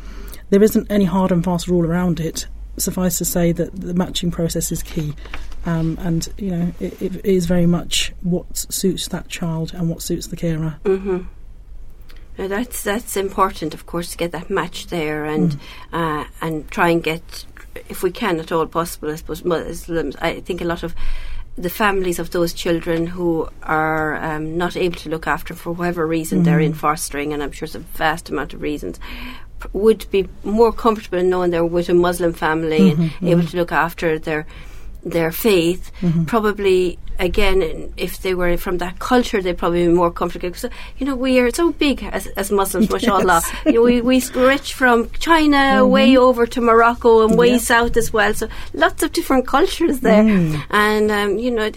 there 0.51 0.63
isn't 0.63 0.91
any 0.91 1.05
hard 1.05 1.31
and 1.31 1.45
fast 1.45 1.69
rule 1.69 1.87
around 1.87 2.21
it. 2.21 2.47
Suffice 2.77 3.19
to 3.19 3.25
say 3.25 3.51
that 3.53 3.75
the 3.75 3.95
matching 3.95 4.31
process 4.31 4.71
is 4.71 4.85
key, 4.85 5.15
um, 5.67 5.99
and 6.01 6.29
you 6.39 6.51
know 6.51 6.73
it, 6.79 7.03
it 7.03 7.25
is 7.25 7.47
very 7.47 7.67
much 7.67 8.13
what 8.23 8.57
suits 8.57 9.09
that 9.09 9.29
child 9.29 9.75
and 9.75 9.91
what 9.91 10.01
suits 10.01 10.29
the 10.29 10.37
carer. 10.37 10.77
Mm-hmm. 10.85 11.23
Now 12.39 12.47
that's 12.47 12.85
that's 12.85 13.17
important, 13.17 13.75
of 13.75 13.87
course, 13.87 14.13
to 14.13 14.17
get 14.17 14.31
that 14.31 14.49
match 14.49 14.87
there 14.87 15.25
and 15.25 15.59
uh, 15.93 16.25
and 16.41 16.71
try 16.71 16.91
and 16.91 17.03
get, 17.03 17.45
if 17.89 18.05
we 18.05 18.13
can 18.13 18.39
at 18.39 18.53
all 18.53 18.67
possible, 18.67 19.11
I 19.11 19.17
suppose 19.17 19.45
Muslims. 19.45 20.15
I 20.17 20.39
think 20.41 20.61
a 20.61 20.65
lot 20.65 20.85
of 20.85 20.95
the 21.59 21.71
families 21.71 22.19
of 22.19 22.31
those 22.31 22.55
children 22.55 23.07
who 23.09 23.49
are 23.63 24.17
um, 24.17 24.57
not 24.57 24.77
able 24.77 24.97
to 24.97 25.09
look 25.09 25.27
after 25.27 25.55
for 25.55 25.73
whatever 25.73 26.07
reason 26.07 26.45
they're 26.45 26.61
in 26.61 26.73
mm. 26.73 26.77
fostering, 26.77 27.33
and 27.33 27.43
I'm 27.43 27.53
sure 27.53 27.67
it's 27.67 27.75
a 27.75 27.81
vast 27.81 28.31
amount 28.31 28.55
of 28.55 28.63
reasons. 28.63 29.01
p- 29.61 29.69
Would 29.73 30.07
be 30.11 30.29
more 30.45 30.73
comfortable 30.73 31.19
in 31.19 31.31
knowing 31.31 31.51
they're 31.51 31.65
with 31.65 31.89
a 31.89 31.95
Muslim 31.95 32.33
family 32.33 32.91
and 32.91 32.99
mm-hmm, 32.99 33.27
able 33.27 33.41
mm-hmm. 33.43 33.51
to 33.51 33.57
look 33.57 33.73
after 33.73 34.19
their 34.19 34.47
their 35.03 35.31
faith. 35.33 35.91
Probably 36.27 36.99
again, 37.21 37.93
if 37.97 38.23
they 38.23 38.33
were 38.33 38.57
from 38.57 38.79
that 38.79 38.99
culture, 39.01 39.43
they'd 39.43 39.59
probably 39.59 39.87
be 39.87 39.93
more 39.93 40.11
comfortable. 40.11 40.51
Because 40.51 40.71
you 40.99 41.07
know 41.07 41.17
we 41.17 41.39
are 41.41 41.51
so 41.51 41.73
big 41.73 42.03
as, 42.05 42.27
as 42.29 42.51
Muslims, 42.51 42.91
mashallah. 42.95 43.43
You 43.67 43.73
know, 43.73 43.83
we 43.83 44.01
we 44.01 44.21
stretch 44.21 44.75
from 44.75 45.11
China 45.19 45.87
way 45.87 46.17
over 46.17 46.47
to 46.47 46.61
Morocco 46.61 47.27
and 47.27 47.37
way 47.39 47.53
Yeah. 47.53 47.59
south 47.59 47.97
as 47.97 48.13
well. 48.13 48.35
So 48.35 48.49
lots 48.75 49.03
of 49.03 49.13
different 49.13 49.47
cultures 49.47 50.01
there. 50.01 50.23
And 50.71 51.11
um, 51.11 51.39
you 51.39 51.51
know, 51.51 51.71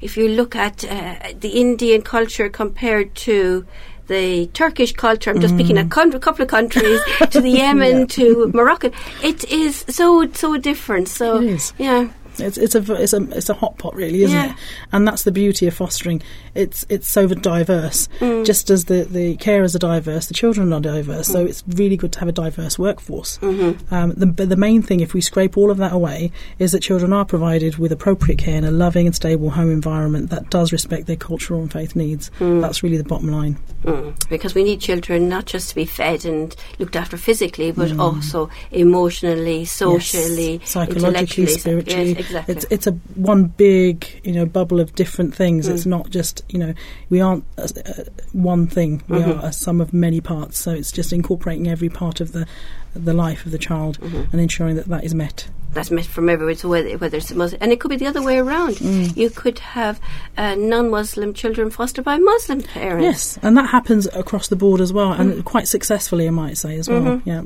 if 0.00 0.16
you 0.16 0.28
look 0.28 0.56
at 0.56 0.84
uh, 0.84 1.16
the 1.38 1.50
Indian 1.60 2.02
culture 2.02 2.48
compared 2.48 3.14
to 3.26 3.66
the 4.08 4.46
Turkish 4.54 4.92
culture, 4.94 5.30
I'm 5.30 5.38
just 5.38 5.54
picking 5.58 5.76
a 5.76 5.84
con- 5.86 6.10
couple 6.18 6.42
of 6.42 6.48
countries, 6.48 6.98
to 7.30 7.42
the 7.42 7.50
Yemen, 7.50 8.06
to 8.06 8.50
Morocco. 8.54 8.90
It 9.22 9.44
is 9.52 9.84
so 9.88 10.26
so 10.32 10.56
different. 10.56 11.08
So 11.08 11.40
yeah, 11.76 12.08
It's 12.40 12.58
it's 12.58 12.74
a 12.74 12.94
it's 12.94 13.12
a 13.12 13.22
it's 13.36 13.48
a 13.48 13.54
hot 13.54 13.78
pot, 13.78 13.94
really, 13.94 14.22
isn't 14.22 14.36
Yeah. 14.36 14.52
it? 14.52 14.56
And 14.92 15.06
that's 15.06 15.22
the 15.22 15.32
beauty 15.32 15.66
of 15.66 15.74
fostering. 15.74 16.22
It's 16.54 16.84
it's 16.88 17.08
so 17.08 17.26
diverse. 17.28 18.08
Mm. 18.20 18.44
Just 18.44 18.70
as 18.70 18.86
the 18.86 19.04
the 19.04 19.36
carers 19.36 19.74
are 19.74 19.78
diverse, 19.78 20.26
the 20.26 20.34
children 20.34 20.72
are 20.72 20.80
diverse. 20.80 21.28
Mm. 21.28 21.32
So 21.32 21.44
it's 21.44 21.64
really 21.68 21.96
good 21.96 22.12
to 22.12 22.20
have 22.20 22.28
a 22.28 22.32
diverse 22.32 22.78
workforce. 22.78 23.38
Mm-hmm. 23.38 23.94
Um, 23.94 24.10
the 24.16 24.26
but 24.26 24.48
the 24.48 24.56
main 24.56 24.82
thing, 24.82 25.00
if 25.00 25.14
we 25.14 25.20
scrape 25.20 25.56
all 25.56 25.70
of 25.70 25.78
that 25.78 25.92
away, 25.92 26.32
is 26.58 26.72
that 26.72 26.80
children 26.80 27.12
are 27.12 27.24
provided 27.24 27.78
with 27.78 27.92
appropriate 27.92 28.38
care 28.38 28.56
in 28.56 28.64
a 28.64 28.70
loving 28.70 29.06
and 29.06 29.14
stable 29.14 29.50
home 29.50 29.70
environment 29.70 30.30
that 30.30 30.50
does 30.50 30.72
respect 30.72 31.06
their 31.06 31.16
cultural 31.16 31.60
and 31.60 31.72
faith 31.72 31.94
needs. 31.96 32.30
Mm. 32.38 32.60
That's 32.60 32.82
really 32.82 32.96
the 32.96 33.04
bottom 33.04 33.28
line. 33.30 33.56
Mm. 33.84 34.28
because 34.28 34.56
we 34.56 34.64
need 34.64 34.80
children 34.80 35.28
not 35.28 35.46
just 35.46 35.68
to 35.68 35.74
be 35.76 35.84
fed 35.84 36.24
and 36.24 36.54
looked 36.80 36.96
after 36.96 37.16
physically, 37.16 37.70
but 37.70 37.96
also 37.96 38.50
emotionally, 38.72 39.64
socially, 39.64 40.54
Yes, 40.56 40.70
psychologically, 40.70 41.44
intellectually. 41.44 41.46
Spiritually. 41.58 42.12
Yes, 42.18 42.27
exactly. 42.28 42.54
It's 42.54 42.64
it's 42.70 42.86
a 42.86 42.92
one 43.14 43.44
big 43.46 44.06
you 44.24 44.32
know 44.32 44.46
bubble 44.46 44.80
of 44.80 44.94
different 44.94 45.34
things. 45.34 45.68
Mm. 45.68 45.74
It's 45.74 45.86
not 45.86 46.10
just 46.10 46.42
you 46.48 46.58
know 46.58 46.74
we 47.10 47.20
aren't 47.20 47.44
uh, 47.58 47.62
uh, 47.84 48.04
one 48.32 48.66
thing. 48.66 49.02
We 49.08 49.18
Mm-hmm. 49.18 49.40
are 49.40 49.46
a 49.48 49.52
sum 49.52 49.80
of 49.80 49.92
many 49.92 50.20
parts. 50.20 50.58
So 50.58 50.70
it's 50.70 50.92
just 50.92 51.12
incorporating 51.12 51.66
every 51.68 51.88
part 51.88 52.20
of 52.20 52.32
the 52.32 52.46
the 52.94 53.12
life 53.12 53.44
of 53.46 53.52
the 53.52 53.58
child 53.58 53.98
Mm-hmm. 54.00 54.30
and 54.32 54.40
ensuring 54.40 54.76
that 54.76 54.86
that 54.86 55.04
is 55.04 55.14
met. 55.14 55.48
that's 55.74 55.90
met 55.90 56.06
from 56.06 56.28
everywhere. 56.28 56.54
So 56.54 56.68
whether, 56.68 56.96
whether 56.98 57.18
it's 57.18 57.30
Muslim, 57.32 57.58
and 57.62 57.72
it 57.72 57.78
could 57.80 57.90
be 57.90 57.96
the 57.96 58.06
other 58.06 58.22
way 58.22 58.38
around. 58.38 58.76
Mm. 58.76 59.16
You 59.16 59.28
could 59.30 59.58
have 59.60 60.00
uh, 60.36 60.54
non-Muslim 60.56 61.34
children 61.34 61.70
fostered 61.70 62.04
by 62.04 62.16
Muslim 62.18 62.62
parents. 62.62 63.04
Yes, 63.04 63.38
and 63.42 63.56
that 63.56 63.68
happens 63.70 64.06
across 64.14 64.48
the 64.48 64.56
board 64.56 64.80
as 64.80 64.92
well, 64.92 65.14
Mm. 65.14 65.20
and 65.20 65.44
quite 65.44 65.68
successfully, 65.68 66.26
I 66.26 66.30
might 66.30 66.56
say 66.56 66.78
as 66.78 66.88
well. 66.88 67.02
Mm-hmm. 67.02 67.28
Yeah. 67.28 67.42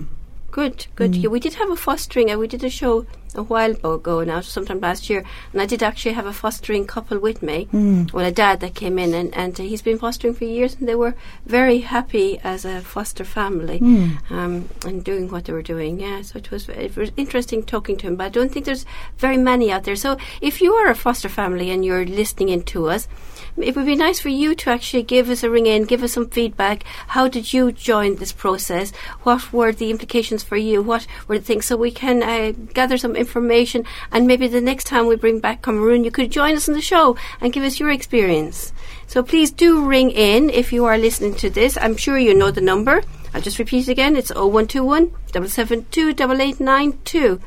Good, 0.53 0.87
good. 0.97 1.13
Mm. 1.13 1.23
Yeah, 1.23 1.29
we 1.31 1.41
did 1.41 1.55
have 1.55 1.71
a 1.71 1.77
fostering. 1.77 2.31
and 2.31 2.39
we 2.39 2.47
did 2.47 2.63
a 2.63 2.71
show 2.71 3.07
a 3.35 3.43
while 3.43 3.73
ago 3.85 4.25
now, 4.25 4.41
sometime 4.41 4.81
last 4.81 5.09
year, 5.11 5.25
and 5.53 5.63
I 5.63 5.67
did 5.67 5.83
actually 5.83 6.13
have 6.13 6.27
a 6.27 6.33
fostering 6.33 6.87
couple 6.87 7.19
with 7.19 7.43
me. 7.43 7.69
Mm. 7.73 8.13
Well, 8.13 8.27
a 8.27 8.33
dad 8.33 8.61
that 8.61 8.75
came 8.75 8.99
in, 8.99 9.15
and, 9.15 9.35
and 9.35 9.59
uh, 9.59 9.63
he's 9.63 9.83
been 9.83 9.99
fostering 9.99 10.35
for 10.35 10.45
years, 10.45 10.77
and 10.79 10.89
they 10.89 10.95
were 10.95 11.15
very 11.47 11.79
happy 11.79 12.39
as 12.45 12.65
a 12.65 12.81
foster 12.81 13.25
family 13.25 13.81
Mm. 13.81 14.31
um, 14.31 14.69
and 14.87 15.05
doing 15.05 15.29
what 15.29 15.45
they 15.45 15.53
were 15.53 15.63
doing. 15.63 16.01
Yeah, 16.01 16.23
so 16.23 16.39
it 16.39 16.51
was 16.51 16.69
it 16.69 16.97
was 16.97 17.11
interesting 17.17 17.63
talking 17.63 17.97
to 17.99 18.07
him. 18.07 18.17
But 18.17 18.25
I 18.25 18.29
don't 18.29 18.53
think 18.53 18.67
there's 18.67 18.87
very 19.19 19.37
many 19.37 19.73
out 19.73 19.85
there. 19.85 19.97
So 19.97 20.17
if 20.41 20.61
you 20.61 20.75
are 20.75 20.91
a 20.91 20.95
foster 20.95 21.29
family 21.29 21.71
and 21.71 21.85
you're 21.85 22.05
listening 22.05 22.49
in 22.51 22.63
to 22.65 22.89
us, 22.89 23.09
it 23.57 23.77
would 23.77 23.87
be 23.87 23.97
nice 23.97 24.21
for 24.21 24.31
you 24.31 24.55
to 24.55 24.71
actually 24.71 25.03
give 25.03 25.29
us 25.29 25.43
a 25.43 25.51
ring 25.51 25.67
in, 25.67 25.85
give 25.85 26.03
us 26.03 26.13
some 26.13 26.29
feedback. 26.29 26.85
How 27.09 27.29
did 27.29 27.53
you 27.53 27.73
join 27.73 28.17
this 28.17 28.33
process? 28.33 28.93
What 29.23 29.53
were 29.53 29.73
the 29.73 29.91
implications 29.91 30.43
for 30.43 30.57
you? 30.57 30.83
What 30.83 31.07
were 31.29 31.39
the 31.39 31.45
things? 31.45 31.67
So 31.67 31.77
we 31.77 31.91
can 31.91 32.23
uh, 32.23 32.53
gather 32.73 32.97
some 32.97 33.15
information, 33.23 33.85
and 34.11 34.27
maybe 34.27 34.47
the 34.47 34.61
next 34.61 34.85
time 34.85 35.07
we 35.07 35.17
bring 35.17 35.41
back 35.41 35.63
Cameroon, 35.63 36.05
you 36.05 36.11
could 36.11 36.31
join 36.31 36.55
us 36.55 36.69
on 36.69 36.75
the 36.75 36.83
show 36.93 37.17
and 37.41 37.53
give 37.53 37.65
us 37.65 37.81
your 37.81 37.91
experience. 37.91 38.73
So 39.07 39.23
please 39.23 39.51
do 39.51 39.85
ring 39.85 40.11
in 40.11 40.51
if 40.51 40.73
you 40.73 40.85
are 40.85 40.99
listening 40.99 41.35
to 41.37 41.51
this. 41.51 41.79
I'm 41.81 41.97
sure 41.97 42.19
you 42.19 42.35
know 42.35 42.51
the 42.51 42.61
number. 42.61 43.03
I'll 43.35 43.41
just 43.41 43.59
repeat 43.59 43.89
it 43.89 43.93
again. 43.93 44.17
It's 44.17 44.31
0121 44.31 45.11
772 45.33 46.11
8892. 46.11 47.41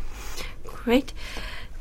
Great. 0.65 1.13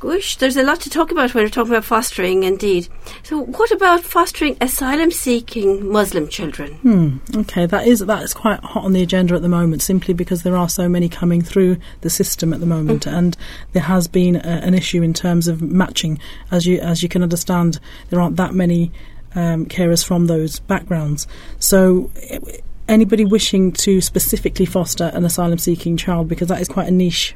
Gosh, 0.05 0.37
there's 0.37 0.59
a 0.59 0.63
lot 0.63 0.81
to 0.83 0.91
talk 0.91 1.11
about 1.11 1.33
when 1.33 1.45
we're 1.45 1.49
talking 1.49 1.73
about 1.73 1.87
fostering, 1.87 2.43
indeed. 2.43 2.89
So, 3.23 3.41
what 3.41 3.71
about 3.71 4.05
fostering 4.05 4.55
asylum-seeking 4.61 5.89
Muslim 5.91 6.29
children? 6.29 6.75
Hmm. 6.75 7.17
Okay, 7.35 7.65
that 7.65 7.87
is 7.87 8.01
that 8.01 8.23
is 8.23 8.35
quite 8.35 8.61
hot 8.61 8.85
on 8.85 8.93
the 8.93 9.03
agenda 9.03 9.35
at 9.35 9.41
the 9.41 9.49
moment, 9.49 9.81
simply 9.81 10.13
because 10.13 10.43
there 10.43 10.57
are 10.57 10.69
so 10.69 10.91
many 10.91 11.09
coming 11.09 11.41
through 11.41 11.79
the 12.03 12.11
system 12.11 12.53
at 12.53 12.61
the 12.61 12.67
moment, 12.67 13.07
and 13.07 13.35
there 13.73 13.83
has 13.83 14.07
been 14.07 14.37
a, 14.37 14.41
an 14.41 14.75
issue 14.75 15.03
in 15.03 15.15
terms 15.15 15.49
of 15.49 15.63
matching. 15.63 16.19
As 16.51 16.67
you 16.67 16.81
as 16.81 17.03
you 17.03 17.09
can 17.09 17.23
understand, 17.23 17.81
there 18.11 18.21
aren't 18.21 18.37
that 18.37 18.53
many 18.53 18.93
um, 19.35 19.65
carers 19.65 20.05
from 20.05 20.27
those 20.27 20.61
backgrounds. 20.61 21.27
So. 21.59 22.11
eh, 22.29 22.39
Anybody 22.87 23.25
wishing 23.25 23.73
to 23.73 24.03
specifically 24.03 24.67
foster 24.67 25.11
an 25.15 25.25
asylum-seeking 25.25 25.97
child, 25.97 26.29
because 26.29 26.49
that 26.49 26.61
is 26.61 26.69
quite 26.69 26.87
a 26.87 26.91
niche 26.91 27.35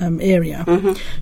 um, 0.00 0.20
area, 0.20 0.64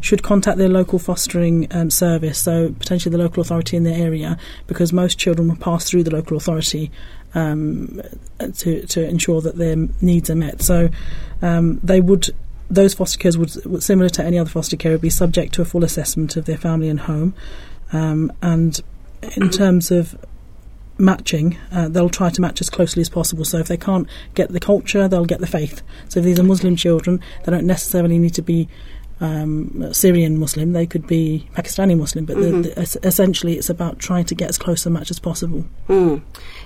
should 0.00 0.22
contact 0.22 0.58
their 0.58 0.68
local 0.68 0.98
fostering 0.98 1.66
um, 1.70 1.90
service, 1.90 2.38
so 2.38 2.74
potentially 2.78 3.10
the 3.10 3.22
local 3.22 3.40
authority 3.40 3.76
in 3.76 3.84
their 3.84 4.00
area, 4.00 4.36
because 4.66 4.92
most 4.92 5.18
children 5.18 5.48
will 5.48 5.56
pass 5.56 5.88
through 5.88 6.02
the 6.02 6.10
local 6.10 6.36
authority 6.36 6.90
um, 7.34 8.00
to 8.58 8.86
to 8.86 9.06
ensure 9.08 9.40
that 9.40 9.56
their 9.56 9.76
needs 10.00 10.30
are 10.30 10.36
met. 10.36 10.62
So 10.62 10.88
um, 11.42 11.80
they 11.82 12.00
would. 12.00 12.34
Those 12.68 12.94
foster 12.94 13.18
carers 13.18 13.36
would, 13.36 13.64
would, 13.64 13.82
similar 13.82 14.08
to 14.08 14.24
any 14.24 14.38
other 14.40 14.50
foster 14.50 14.76
care, 14.76 14.90
would 14.90 15.00
be 15.00 15.10
subject 15.10 15.54
to 15.54 15.62
a 15.62 15.64
full 15.64 15.84
assessment 15.84 16.36
of 16.36 16.46
their 16.46 16.58
family 16.58 16.88
and 16.88 16.98
home. 16.98 17.32
Um, 17.92 18.32
and 18.42 18.80
in 19.36 19.50
terms 19.50 19.92
of 19.92 20.16
matching, 20.98 21.58
uh, 21.72 21.88
they'll 21.88 22.08
try 22.08 22.30
to 22.30 22.40
match 22.40 22.60
as 22.60 22.70
closely 22.70 23.00
as 23.00 23.08
possible. 23.08 23.44
So 23.44 23.58
if 23.58 23.68
they 23.68 23.76
can't 23.76 24.08
get 24.34 24.50
the 24.50 24.60
culture, 24.60 25.08
they'll 25.08 25.26
get 25.26 25.40
the 25.40 25.46
faith. 25.46 25.82
So 26.08 26.20
if 26.20 26.24
these 26.24 26.38
are 26.38 26.42
Muslim 26.42 26.76
children, 26.76 27.20
they 27.44 27.52
don't 27.52 27.66
necessarily 27.66 28.18
need 28.18 28.34
to 28.34 28.42
be 28.42 28.68
um, 29.20 29.92
Syrian 29.92 30.38
Muslim, 30.38 30.72
they 30.72 30.86
could 30.86 31.06
be 31.06 31.48
Pakistani 31.54 31.96
Muslim, 31.96 32.26
but 32.26 32.36
mm-hmm. 32.36 32.62
the, 32.62 32.68
the, 32.68 33.08
essentially 33.08 33.54
it's 33.56 33.70
about 33.70 33.98
trying 33.98 34.26
to 34.26 34.34
get 34.34 34.48
as 34.48 34.58
close 34.58 34.84
a 34.84 34.90
match 34.90 35.10
as 35.10 35.18
possible. 35.18 35.64
Mm. 35.88 36.22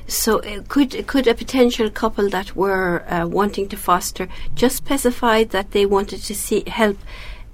So 0.08 0.40
uh, 0.40 0.62
could 0.68 1.06
could 1.06 1.28
a 1.28 1.34
potential 1.34 1.88
couple 1.90 2.28
that 2.30 2.56
were 2.56 3.04
uh, 3.08 3.26
wanting 3.26 3.68
to 3.68 3.76
foster 3.76 4.28
just 4.54 4.76
specify 4.76 5.44
that 5.44 5.70
they 5.70 5.86
wanted 5.86 6.22
to 6.22 6.34
see 6.34 6.64
help 6.66 6.98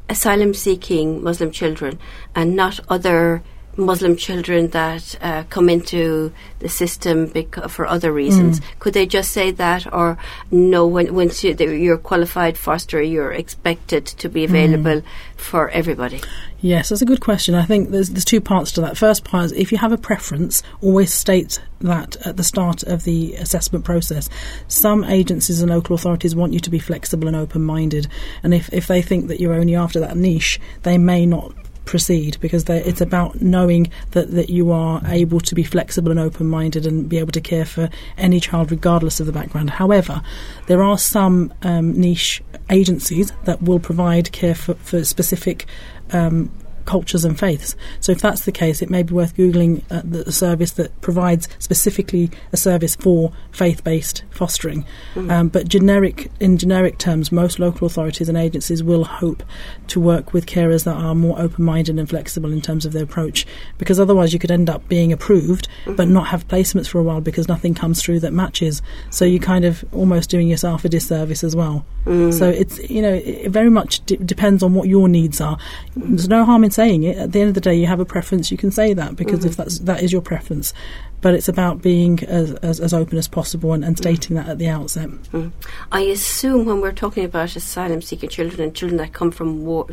asylum 0.09 0.55
seeking 0.55 1.23
Muslim 1.23 1.51
children 1.51 1.99
and 2.35 2.57
not 2.57 2.81
other 2.89 3.43
Muslim 3.77 4.17
children 4.17 4.69
that 4.69 5.17
uh, 5.21 5.45
come 5.51 5.69
into 5.69 6.33
the 6.61 6.69
system 6.69 7.31
for 7.69 7.87
other 7.87 8.13
reasons. 8.13 8.61
Mm. 8.61 8.65
Could 8.79 8.95
they 8.95 9.07
just 9.07 9.33
say 9.33 9.51
that, 9.53 9.93
or 9.93 10.19
no? 10.51 10.87
When 10.87 11.15
once 11.15 11.45
you, 11.45 11.55
you're 11.55 11.99
qualified 11.99 12.57
foster, 12.57 13.03
you're 13.03 13.33
expected 13.33 14.07
to 14.07 14.29
be 14.29 14.45
available 14.45 15.03
mm. 15.03 15.05
for 15.37 15.69
everybody. 15.71 16.21
Yes, 16.61 16.89
that's 16.89 17.03
a 17.03 17.07
good 17.07 17.21
question. 17.21 17.55
I 17.55 17.65
think 17.65 17.91
there's 17.91 18.11
there's 18.11 18.25
two 18.25 18.41
parts 18.41 18.73
to 18.73 18.81
that. 18.81 18.97
First 18.97 19.25
part 19.25 19.47
is 19.47 19.53
if 19.53 19.71
you 19.71 19.79
have 19.79 19.93
a 19.93 19.99
preference, 19.99 20.63
always 20.81 21.13
state 21.13 21.61
that 21.81 22.17
at 22.27 22.39
the 22.39 22.45
start 22.45 22.83
of 22.85 23.05
the 23.05 23.35
assessment 23.35 23.85
process. 23.85 24.31
Some 24.69 25.05
agencies 25.05 25.61
and 25.61 25.71
local 25.71 25.95
authorities 25.95 26.35
want 26.35 26.55
you 26.55 26.61
to 26.61 26.71
be 26.71 26.79
flexible 26.79 27.29
and 27.29 27.37
open 27.37 27.63
minded, 27.63 28.09
and 28.43 28.55
if 28.55 28.73
if 28.73 28.87
they 28.87 29.03
think 29.03 29.29
that 29.29 29.39
you're 29.39 29.55
only 29.55 29.77
after 29.77 30.01
that 30.01 30.17
niche, 30.17 30.59
they 30.83 30.97
may 30.97 31.27
not 31.27 31.55
proceed 31.87 32.37
because 32.41 32.69
it's 32.69 33.01
about 33.01 33.41
knowing 33.41 33.91
that, 34.11 34.33
that 34.33 34.51
you 34.51 34.71
are 34.71 35.01
able 35.07 35.41
to 35.41 35.55
be 35.55 35.63
flexible 35.63 36.11
and 36.11 36.21
open 36.21 36.47
minded 36.47 36.85
and 36.85 37.09
be 37.09 37.19
able 37.19 37.33
to 37.33 37.41
care 37.41 37.65
for 37.65 37.89
any 38.19 38.41
child 38.41 38.71
regardless 38.71 39.21
of 39.21 39.27
the 39.27 39.33
background. 39.33 39.71
However, 39.71 40.21
there 40.67 40.83
are 40.83 40.99
some 40.99 41.55
um, 41.63 41.99
niche 41.99 42.43
agencies 42.69 43.33
that 43.45 43.63
will 43.63 43.79
provide 43.79 44.33
care 44.33 44.55
for, 44.55 44.75
for 44.75 45.05
specific 45.05 45.67
um, 46.13 46.51
cultures 46.87 47.25
and 47.25 47.39
faiths. 47.39 47.77
So 48.01 48.13
if 48.13 48.21
that's 48.21 48.45
the 48.45 48.53
case, 48.53 48.81
it 48.81 48.91
may 48.91 49.03
be 49.03 49.13
worth 49.13 49.37
googling 49.37 49.83
uh, 49.91 50.03
the 50.05 50.33
service 50.33 50.73
that 50.73 50.99
provides 51.01 51.49
specifically 51.59 52.31
a 52.53 52.57
service 52.57 52.97
for 52.97 53.33
faith-based 53.53 54.25
fostering. 54.31 54.87
Mm. 55.15 55.31
Um, 55.31 55.49
but 55.49 55.69
generic, 55.69 56.31
in 56.41 56.57
generic 56.57 56.99
terms, 56.99 57.31
most 57.31 57.59
local 57.59 57.87
authorities 57.87 58.29
and 58.29 58.39
agencies 58.39 58.83
will 58.83 59.05
hope 59.05 59.43
to 59.89 60.01
work 60.01 60.33
with 60.33 60.47
carers 60.47 60.85
that 60.85 60.97
are 60.97 61.15
more 61.15 61.39
open-minded 61.39 61.99
and 61.99 62.09
flexible 62.09 62.53
in 62.53 62.61
terms 62.61 62.87
of 62.87 62.93
their 62.93 63.05
approach, 63.05 63.47
because 63.79 64.01
otherwise 64.01 64.33
you 64.33 64.39
could 64.39 64.51
end 64.51 64.71
up 64.71 64.89
being 64.89 65.13
approved 65.13 65.69
mm-hmm. 65.85 65.95
but 65.95 66.09
not 66.09 66.29
have 66.29 66.47
placements 66.49 66.89
for 66.89 66.99
a 66.99 67.03
while 67.03 67.21
because 67.21 67.49
nothing 67.49 67.75
comes 67.75 68.03
through 68.03 68.21
that 68.21 68.33
matches. 68.33 68.83
So 69.11 69.25
you're 69.25 69.43
kind 69.43 69.65
of 69.65 69.85
almost 69.93 70.31
doing 70.31 70.49
yourself 70.49 70.85
a 70.85 70.89
disservice 70.89 71.43
as 71.43 71.57
well. 71.57 71.85
Mm. 72.05 72.33
So 72.33 72.49
it's 72.49 72.79
you 72.89 73.03
know 73.03 73.15
it 73.15 73.51
very 73.51 73.71
much 73.71 74.05
d- 74.07 74.17
depends 74.17 74.63
on 74.63 74.75
what 74.75 74.89
your 74.89 75.09
needs 75.09 75.41
are. 75.41 75.59
There's 75.97 76.29
no 76.29 76.45
harm 76.45 76.63
in 76.63 76.71
saying 76.77 77.03
it. 77.03 77.17
At 77.17 77.33
the 77.33 77.41
end 77.41 77.49
of 77.49 77.55
the 77.55 77.61
day, 77.61 77.75
you 77.75 77.87
have 77.87 77.99
a 78.01 78.05
preference. 78.05 78.53
You 78.53 78.57
can 78.57 78.71
say 78.71 78.95
that 78.95 79.17
because 79.17 79.41
mm-hmm. 79.41 79.49
if 79.49 79.57
that's 79.57 79.79
that 79.81 80.03
is 80.03 80.13
your 80.13 80.23
preference, 80.23 80.73
but 81.21 81.35
it's 81.35 81.49
about 81.49 81.83
being 81.83 82.23
as, 82.25 82.53
as, 82.57 82.79
as 82.79 82.95
open 82.95 83.19
as 83.19 83.27
possible 83.27 83.73
and, 83.73 83.85
and 83.85 83.97
stating 83.99 84.37
that 84.37 84.49
at 84.49 84.59
the 84.59 84.69
outset. 84.69 85.09
Mm. 85.33 85.51
I 85.91 86.03
assume 86.03 86.67
when 86.67 86.81
we're 86.81 86.93
talking 86.93 87.25
about 87.25 87.57
asylum 87.57 88.03
seeking 88.03 88.29
children 88.29 88.61
and 88.61 88.75
children 88.75 88.99
that 88.99 89.13
come 89.13 89.33
from 89.33 89.65
war, 89.65 89.89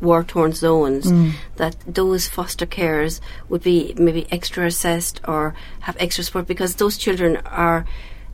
war 0.00 0.24
torn 0.24 0.52
zones, 0.52 1.06
mm. 1.06 1.32
that 1.56 1.76
those 1.86 2.28
foster 2.28 2.66
carers 2.66 3.20
would 3.48 3.62
be 3.62 3.94
maybe 3.98 4.26
extra 4.30 4.66
assessed 4.66 5.20
or 5.26 5.54
have 5.80 5.96
extra 6.00 6.24
support 6.24 6.46
because 6.46 6.76
those 6.76 6.96
children 6.96 7.36
are 7.44 7.84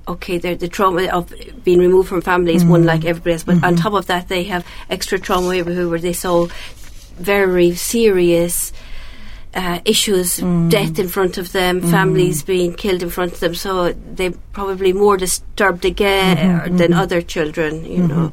okay, 0.06 0.36
the 0.36 0.68
trauma 0.68 1.06
of 1.06 1.32
being 1.64 1.78
removed 1.78 2.10
from 2.10 2.20
family 2.20 2.54
is 2.54 2.62
mm. 2.62 2.68
one 2.68 2.84
like 2.84 3.06
everybody 3.06 3.32
else, 3.32 3.44
but 3.44 3.56
mm-hmm. 3.56 3.64
on 3.64 3.74
top 3.74 3.94
of 3.94 4.04
that, 4.06 4.28
they 4.28 4.44
have 4.44 4.66
extra 4.90 5.18
trauma 5.18 5.62
where 5.64 5.98
they 5.98 6.12
saw 6.12 6.46
very 7.16 7.74
serious. 7.74 8.72
Uh, 9.56 9.78
issues, 9.84 10.40
mm. 10.40 10.68
death 10.68 10.98
in 10.98 11.06
front 11.06 11.38
of 11.38 11.52
them, 11.52 11.80
mm. 11.80 11.88
families 11.88 12.42
being 12.42 12.74
killed 12.74 13.04
in 13.04 13.08
front 13.08 13.32
of 13.34 13.38
them, 13.38 13.54
so 13.54 13.92
they're 13.92 14.32
probably 14.52 14.92
more 14.92 15.16
disturbed 15.16 15.84
again 15.84 16.36
mm-hmm, 16.36 16.76
than 16.76 16.90
mm-hmm. 16.90 17.00
other 17.00 17.22
children, 17.22 17.84
you 17.84 17.98
mm-hmm. 17.98 18.08
know. 18.08 18.32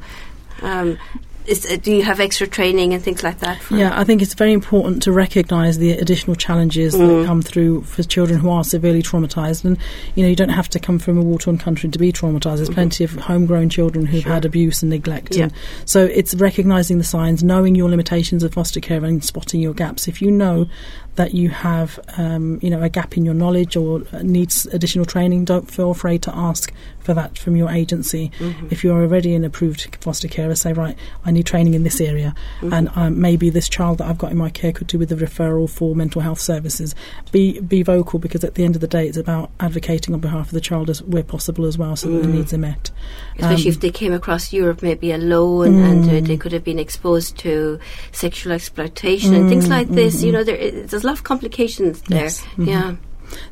Um, 0.62 0.98
is, 1.46 1.70
uh, 1.70 1.76
do 1.76 1.92
you 1.92 2.02
have 2.02 2.20
extra 2.20 2.46
training 2.46 2.94
and 2.94 3.02
things 3.02 3.22
like 3.22 3.40
that? 3.40 3.60
yeah, 3.70 3.98
I 3.98 4.04
think 4.04 4.22
it's 4.22 4.34
very 4.34 4.52
important 4.52 5.02
to 5.04 5.12
recognise 5.12 5.78
the 5.78 5.92
additional 5.92 6.36
challenges 6.36 6.94
mm. 6.94 6.98
that 6.98 7.26
come 7.26 7.42
through 7.42 7.82
for 7.82 8.02
children 8.02 8.38
who 8.38 8.50
are 8.50 8.64
severely 8.64 9.02
traumatised. 9.02 9.64
And 9.64 9.78
you 10.14 10.22
know, 10.22 10.28
you 10.28 10.36
don't 10.36 10.50
have 10.50 10.68
to 10.70 10.78
come 10.78 10.98
from 10.98 11.18
a 11.18 11.22
war-torn 11.22 11.58
country 11.58 11.90
to 11.90 11.98
be 11.98 12.12
traumatised. 12.12 12.56
There's 12.56 12.68
mm-hmm. 12.68 12.74
plenty 12.74 13.04
of 13.04 13.12
homegrown 13.12 13.70
children 13.70 14.06
who've 14.06 14.22
sure. 14.22 14.32
had 14.32 14.44
abuse 14.44 14.82
and 14.82 14.90
neglect. 14.90 15.36
Yeah. 15.36 15.44
And 15.44 15.52
so 15.84 16.04
it's 16.04 16.34
recognising 16.34 16.98
the 16.98 17.04
signs, 17.04 17.42
knowing 17.42 17.74
your 17.74 17.90
limitations 17.90 18.42
of 18.42 18.52
foster 18.52 18.80
care, 18.80 19.04
and 19.04 19.24
spotting 19.24 19.60
your 19.60 19.74
gaps. 19.74 20.08
If 20.08 20.22
you 20.22 20.30
know 20.30 20.68
that 21.16 21.34
you 21.34 21.50
have, 21.50 22.00
um, 22.16 22.58
you 22.62 22.70
know, 22.70 22.82
a 22.82 22.88
gap 22.88 23.16
in 23.16 23.24
your 23.24 23.34
knowledge 23.34 23.76
or 23.76 24.02
needs 24.22 24.66
additional 24.66 25.04
training, 25.04 25.44
don't 25.44 25.70
feel 25.70 25.90
afraid 25.90 26.22
to 26.22 26.34
ask 26.34 26.72
for 27.02 27.14
that 27.14 27.38
from 27.38 27.56
your 27.56 27.70
agency. 27.70 28.30
Mm-hmm. 28.38 28.68
If 28.70 28.84
you're 28.84 29.00
already 29.00 29.34
an 29.34 29.44
approved 29.44 29.96
foster 30.00 30.28
carer, 30.28 30.54
say, 30.54 30.72
right, 30.72 30.96
I 31.24 31.30
need 31.30 31.46
training 31.46 31.74
in 31.74 31.82
this 31.82 32.00
area, 32.00 32.34
mm-hmm. 32.60 32.72
and 32.72 32.90
um, 32.94 33.20
maybe 33.20 33.50
this 33.50 33.68
child 33.68 33.98
that 33.98 34.08
I've 34.08 34.18
got 34.18 34.32
in 34.32 34.38
my 34.38 34.50
care 34.50 34.72
could 34.72 34.86
do 34.86 34.98
with 34.98 35.12
a 35.12 35.16
referral 35.16 35.68
for 35.68 35.94
mental 35.94 36.22
health 36.22 36.40
services. 36.40 36.94
Be 37.30 37.60
be 37.60 37.82
vocal 37.82 38.18
because 38.18 38.44
at 38.44 38.54
the 38.54 38.64
end 38.64 38.74
of 38.74 38.80
the 38.80 38.88
day, 38.88 39.06
it's 39.06 39.18
about 39.18 39.50
advocating 39.60 40.14
on 40.14 40.20
behalf 40.20 40.46
of 40.46 40.52
the 40.52 40.60
child 40.60 40.90
as 40.90 41.02
where 41.02 41.22
possible 41.22 41.64
as 41.64 41.78
well, 41.78 41.96
so 41.96 42.08
mm. 42.08 42.14
that 42.14 42.22
the 42.22 42.32
mm. 42.32 42.34
needs 42.38 42.52
are 42.52 42.58
met. 42.58 42.90
Especially 43.38 43.70
um, 43.70 43.74
if 43.74 43.80
they 43.80 43.90
came 43.90 44.12
across 44.12 44.52
Europe 44.52 44.82
maybe 44.82 45.12
alone 45.12 45.74
mm. 45.74 45.90
and 45.90 46.10
uh, 46.10 46.26
they 46.26 46.36
could 46.36 46.52
have 46.52 46.64
been 46.64 46.78
exposed 46.78 47.38
to 47.38 47.78
sexual 48.12 48.52
exploitation 48.52 49.32
mm, 49.32 49.40
and 49.40 49.48
things 49.48 49.68
like 49.68 49.88
this. 49.88 50.16
Mm-hmm. 50.16 50.26
You 50.26 50.32
know, 50.32 50.44
there, 50.44 50.70
there's 50.70 51.04
a 51.04 51.06
lot 51.06 51.18
of 51.18 51.24
complications 51.24 52.02
there. 52.02 52.24
Yes. 52.24 52.42
Mm-hmm. 52.42 52.64
Yeah. 52.68 52.94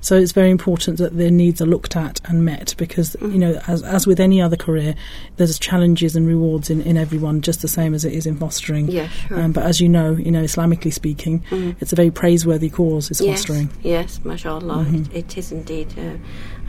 So 0.00 0.16
it's 0.16 0.32
very 0.32 0.50
important 0.50 0.98
that 0.98 1.16
their 1.16 1.30
needs 1.30 1.60
are 1.60 1.66
looked 1.66 1.96
at 1.96 2.20
and 2.24 2.44
met 2.44 2.74
because, 2.76 3.16
mm-hmm. 3.16 3.32
you 3.32 3.38
know, 3.38 3.60
as, 3.66 3.82
as 3.82 4.06
with 4.06 4.20
any 4.20 4.40
other 4.40 4.56
career, 4.56 4.94
there's 5.36 5.58
challenges 5.58 6.16
and 6.16 6.26
rewards 6.26 6.70
in, 6.70 6.80
in 6.82 6.96
everyone 6.96 7.40
just 7.40 7.62
the 7.62 7.68
same 7.68 7.94
as 7.94 8.04
it 8.04 8.12
is 8.12 8.26
in 8.26 8.36
fostering. 8.36 8.88
Yeah, 8.88 9.08
sure. 9.08 9.40
Um, 9.40 9.52
but 9.52 9.64
as 9.64 9.80
you 9.80 9.88
know, 9.88 10.12
you 10.12 10.30
know, 10.30 10.42
Islamically 10.42 10.92
speaking, 10.92 11.40
mm-hmm. 11.50 11.72
it's 11.80 11.92
a 11.92 11.96
very 11.96 12.10
praiseworthy 12.10 12.70
cause, 12.70 13.10
is 13.10 13.20
yes, 13.20 13.40
fostering. 13.40 13.70
Yes, 13.82 14.20
mashallah, 14.24 14.84
mm-hmm. 14.84 15.16
it, 15.16 15.30
it 15.30 15.38
is 15.38 15.52
indeed. 15.52 15.94
Uh, 15.98 16.16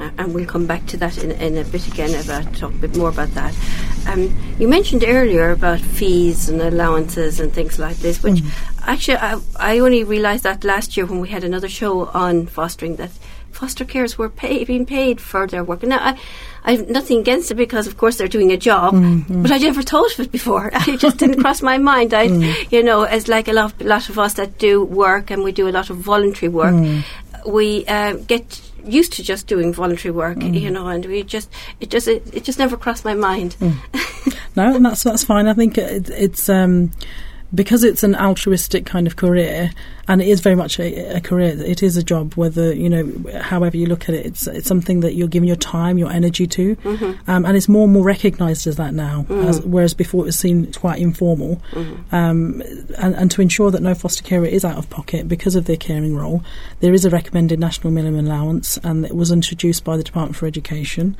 uh, 0.01 0.09
and 0.17 0.33
we'll 0.33 0.45
come 0.45 0.65
back 0.65 0.85
to 0.87 0.97
that 0.97 1.17
in, 1.23 1.31
in 1.31 1.57
a 1.57 1.63
bit 1.65 1.87
again 1.87 2.13
about 2.23 2.53
talk 2.55 2.71
a 2.71 2.77
bit 2.77 2.95
more 2.97 3.09
about 3.09 3.29
that. 3.35 3.55
Um, 4.07 4.35
you 4.59 4.67
mentioned 4.67 5.03
earlier 5.07 5.51
about 5.51 5.79
fees 5.79 6.49
and 6.49 6.61
allowances 6.61 7.39
and 7.39 7.53
things 7.53 7.77
like 7.77 7.97
this, 7.97 8.23
which 8.23 8.39
mm. 8.39 8.77
actually 8.81 9.17
I, 9.17 9.39
I 9.55 9.79
only 9.79 10.03
realised 10.03 10.43
that 10.43 10.63
last 10.63 10.97
year 10.97 11.05
when 11.05 11.19
we 11.19 11.29
had 11.29 11.43
another 11.43 11.69
show 11.69 12.07
on 12.07 12.47
fostering 12.47 12.95
that 12.95 13.11
foster 13.51 13.85
carers 13.85 14.17
were 14.17 14.29
pay, 14.29 14.63
being 14.63 14.85
paid 14.85 15.21
for 15.21 15.45
their 15.47 15.63
work. 15.63 15.83
Now, 15.83 15.99
I, 15.99 16.19
I 16.63 16.71
have 16.73 16.89
nothing 16.89 17.19
against 17.19 17.51
it 17.51 17.55
because, 17.55 17.87
of 17.87 17.97
course, 17.97 18.17
they're 18.17 18.27
doing 18.27 18.51
a 18.51 18.57
job, 18.57 18.93
mm-hmm. 18.93 19.41
but 19.41 19.51
I 19.51 19.57
never 19.57 19.81
thought 19.81 20.11
of 20.13 20.19
it 20.19 20.31
before. 20.31 20.71
it 20.87 20.99
just 20.99 21.17
didn't 21.17 21.41
cross 21.41 21.61
my 21.61 21.77
mind. 21.77 22.13
I, 22.13 22.27
mm. 22.27 22.71
you 22.71 22.83
know, 22.83 23.03
as 23.03 23.27
like 23.27 23.47
a 23.47 23.53
lot, 23.53 23.79
lot 23.81 24.09
of 24.09 24.17
us 24.17 24.35
that 24.35 24.57
do 24.57 24.83
work 24.83 25.31
and 25.31 25.43
we 25.43 25.51
do 25.51 25.67
a 25.67 25.71
lot 25.71 25.89
of 25.89 25.97
voluntary 25.97 26.49
work, 26.49 26.73
mm. 26.73 27.03
We 27.45 27.86
uh, 27.88 28.13
get 28.13 28.62
used 28.86 29.13
to 29.13 29.23
just 29.23 29.47
doing 29.47 29.73
voluntary 29.73 30.12
work, 30.12 30.38
mm. 30.38 30.60
you 30.60 30.69
know, 30.69 30.88
and 30.88 31.06
we 31.06 31.23
just 31.23 31.49
it 31.80 31.89
just 31.89 32.08
it, 32.08 32.23
it 32.34 32.43
just 32.43 32.60
never 32.60 32.77
crossed 32.77 33.06
my 33.06 33.13
mind. 33.13 33.56
Mm. 33.60 34.45
no, 34.56 34.75
and 34.75 34.86
that's 34.86 35.04
that's 35.04 35.23
fine. 35.23 35.47
I 35.47 35.54
think 35.54 35.77
it, 35.77 36.10
it's. 36.10 36.49
Um, 36.49 36.91
because 37.53 37.83
it's 37.83 38.03
an 38.03 38.15
altruistic 38.15 38.85
kind 38.85 39.07
of 39.07 39.15
career, 39.15 39.71
and 40.07 40.21
it 40.21 40.27
is 40.27 40.39
very 40.39 40.55
much 40.55 40.79
a, 40.79 41.17
a, 41.17 41.21
career. 41.21 41.49
It 41.61 41.83
is 41.83 41.97
a 41.97 42.03
job, 42.03 42.33
whether 42.35 42.73
you 42.73 42.89
know, 42.89 43.41
however 43.41 43.75
you 43.77 43.87
look 43.87 44.07
at 44.07 44.15
it, 44.15 44.25
it's 44.25 44.47
it's 44.47 44.67
something 44.67 45.01
that 45.01 45.15
you're 45.15 45.27
giving 45.27 45.47
your 45.47 45.57
time, 45.57 45.97
your 45.97 46.11
energy 46.11 46.47
to, 46.47 46.75
mm-hmm. 46.77 47.29
um, 47.29 47.45
and 47.45 47.57
it's 47.57 47.67
more 47.67 47.83
and 47.83 47.93
more 47.93 48.03
recognised 48.03 48.67
as 48.67 48.77
that 48.77 48.93
now. 48.93 49.23
Mm-hmm. 49.23 49.47
As, 49.47 49.61
whereas 49.61 49.93
before 49.93 50.23
it 50.23 50.27
was 50.27 50.39
seen 50.39 50.71
quite 50.73 50.99
informal, 50.99 51.61
mm-hmm. 51.71 52.15
um, 52.15 52.61
and, 52.97 53.15
and 53.15 53.31
to 53.31 53.41
ensure 53.41 53.71
that 53.71 53.81
no 53.81 53.93
foster 53.95 54.23
carer 54.23 54.45
is 54.45 54.63
out 54.63 54.77
of 54.77 54.89
pocket 54.89 55.27
because 55.27 55.55
of 55.55 55.65
their 55.65 55.77
caring 55.77 56.15
role, 56.15 56.43
there 56.79 56.93
is 56.93 57.05
a 57.05 57.09
recommended 57.09 57.59
national 57.59 57.91
minimum 57.91 58.25
allowance, 58.25 58.77
and 58.77 59.05
it 59.05 59.15
was 59.15 59.31
introduced 59.31 59.83
by 59.83 59.97
the 59.97 60.03
Department 60.03 60.35
for 60.35 60.45
Education. 60.45 61.17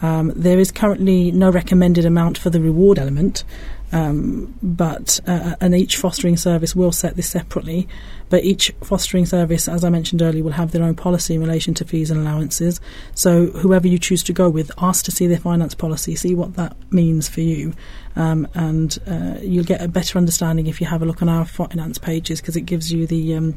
Um, 0.00 0.32
there 0.36 0.58
is 0.58 0.70
currently 0.70 1.32
no 1.32 1.50
recommended 1.50 2.04
amount 2.04 2.38
for 2.38 2.50
the 2.50 2.60
reward 2.60 2.98
element, 2.98 3.44
um, 3.92 4.54
but 4.62 5.20
uh, 5.26 5.56
and 5.60 5.74
each 5.74 5.96
fostering 5.96 6.36
service 6.36 6.74
will 6.76 6.92
set 6.92 7.16
this 7.16 7.28
separately. 7.28 7.88
But 8.30 8.44
each 8.44 8.70
fostering 8.84 9.24
service, 9.24 9.68
as 9.68 9.84
I 9.84 9.88
mentioned 9.88 10.20
earlier, 10.20 10.44
will 10.44 10.52
have 10.52 10.72
their 10.72 10.82
own 10.82 10.94
policy 10.94 11.34
in 11.34 11.40
relation 11.40 11.72
to 11.74 11.84
fees 11.86 12.10
and 12.10 12.20
allowances. 12.20 12.78
So 13.14 13.46
whoever 13.46 13.88
you 13.88 13.98
choose 13.98 14.22
to 14.24 14.34
go 14.34 14.50
with, 14.50 14.70
ask 14.76 15.04
to 15.06 15.10
see 15.10 15.26
their 15.26 15.38
finance 15.38 15.74
policy, 15.74 16.14
see 16.14 16.34
what 16.34 16.54
that 16.56 16.76
means 16.92 17.26
for 17.28 17.40
you, 17.40 17.72
um, 18.16 18.46
and 18.54 18.98
uh, 19.06 19.38
you'll 19.40 19.64
get 19.64 19.80
a 19.80 19.88
better 19.88 20.18
understanding 20.18 20.66
if 20.66 20.78
you 20.80 20.86
have 20.86 21.00
a 21.02 21.06
look 21.06 21.22
on 21.22 21.28
our 21.30 21.46
finance 21.46 21.96
pages 21.96 22.40
because 22.42 22.56
it 22.56 22.62
gives 22.66 22.92
you 22.92 23.06
the 23.06 23.34
um, 23.34 23.56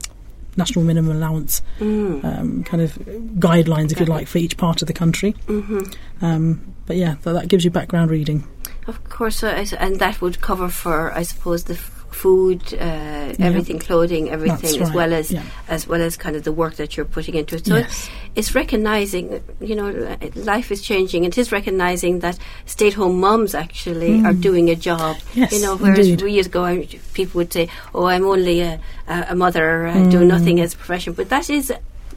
national 0.55 0.85
minimum 0.85 1.17
allowance 1.17 1.61
Mm. 1.79 2.23
um, 2.23 2.63
kind 2.63 2.81
of 2.81 2.93
guidelines, 3.39 3.91
if 3.91 3.99
you 3.99 4.05
like, 4.05 4.27
for 4.27 4.37
each 4.37 4.55
part 4.55 4.81
of 4.81 4.87
the 4.87 4.93
country. 4.93 5.33
Mhm. 5.47 5.93
Um, 6.21 6.61
but 6.85 6.95
yeah, 6.95 7.15
that 7.23 7.47
gives 7.49 7.65
you 7.65 7.71
background 7.71 8.09
reading. 8.11 8.45
Of 8.87 9.03
course, 9.09 9.43
uh, 9.43 9.65
and 9.79 9.99
that 9.99 10.21
would 10.21 10.41
cover 10.41 10.67
for, 10.69 11.11
I 11.13 11.23
suppose, 11.23 11.63
the 11.65 11.73
f- 11.75 11.97
food, 12.11 12.61
uh, 12.73 13.33
everything, 13.39 13.79
clothing, 13.79 14.29
everything, 14.29 14.81
as 14.81 14.91
well 14.91 15.13
as 15.13 15.31
yeah. 15.31 15.43
as 15.69 15.87
well 15.87 16.01
as 16.01 16.17
kind 16.17 16.35
of 16.35 16.43
the 16.43 16.51
work 16.51 16.75
that 16.75 16.97
you're 16.97 17.05
putting 17.05 17.35
into 17.35 17.55
it. 17.55 17.65
So 17.65 17.77
Yes. 17.77 18.09
it's 18.35 18.53
recognizing, 18.53 19.41
you 19.61 19.75
know, 19.75 20.17
life 20.35 20.71
is 20.73 20.81
changing. 20.81 21.23
It 21.23 21.37
is 21.37 21.51
recognizing 21.51 22.19
that 22.19 22.37
stay-at-home 22.65 23.17
mums 23.19 23.55
actually 23.55 24.25
are 24.25 24.33
doing 24.33 24.69
a 24.69 24.75
job. 24.75 25.15
Mm. 25.15 25.35
Yes, 25.35 25.51
you 25.53 25.61
know, 25.61 25.77
whereas 25.77 26.07
indeed. 26.07 26.29
years 26.35 26.47
ago 26.47 26.65
I, 26.65 26.87
people 27.13 27.39
would 27.39 27.53
say, 27.53 27.69
"Oh, 27.95 28.05
I'm 28.05 28.25
only 28.25 28.59
a, 28.61 28.79
a 29.07 29.35
mother 29.35 29.91
doing 30.09 30.27
Mm. 30.27 30.35
nothing 30.35 30.59
as 30.59 30.73
a 30.73 30.77
profession," 30.77 31.13
but 31.13 31.29
that 31.29 31.49
is 31.49 31.71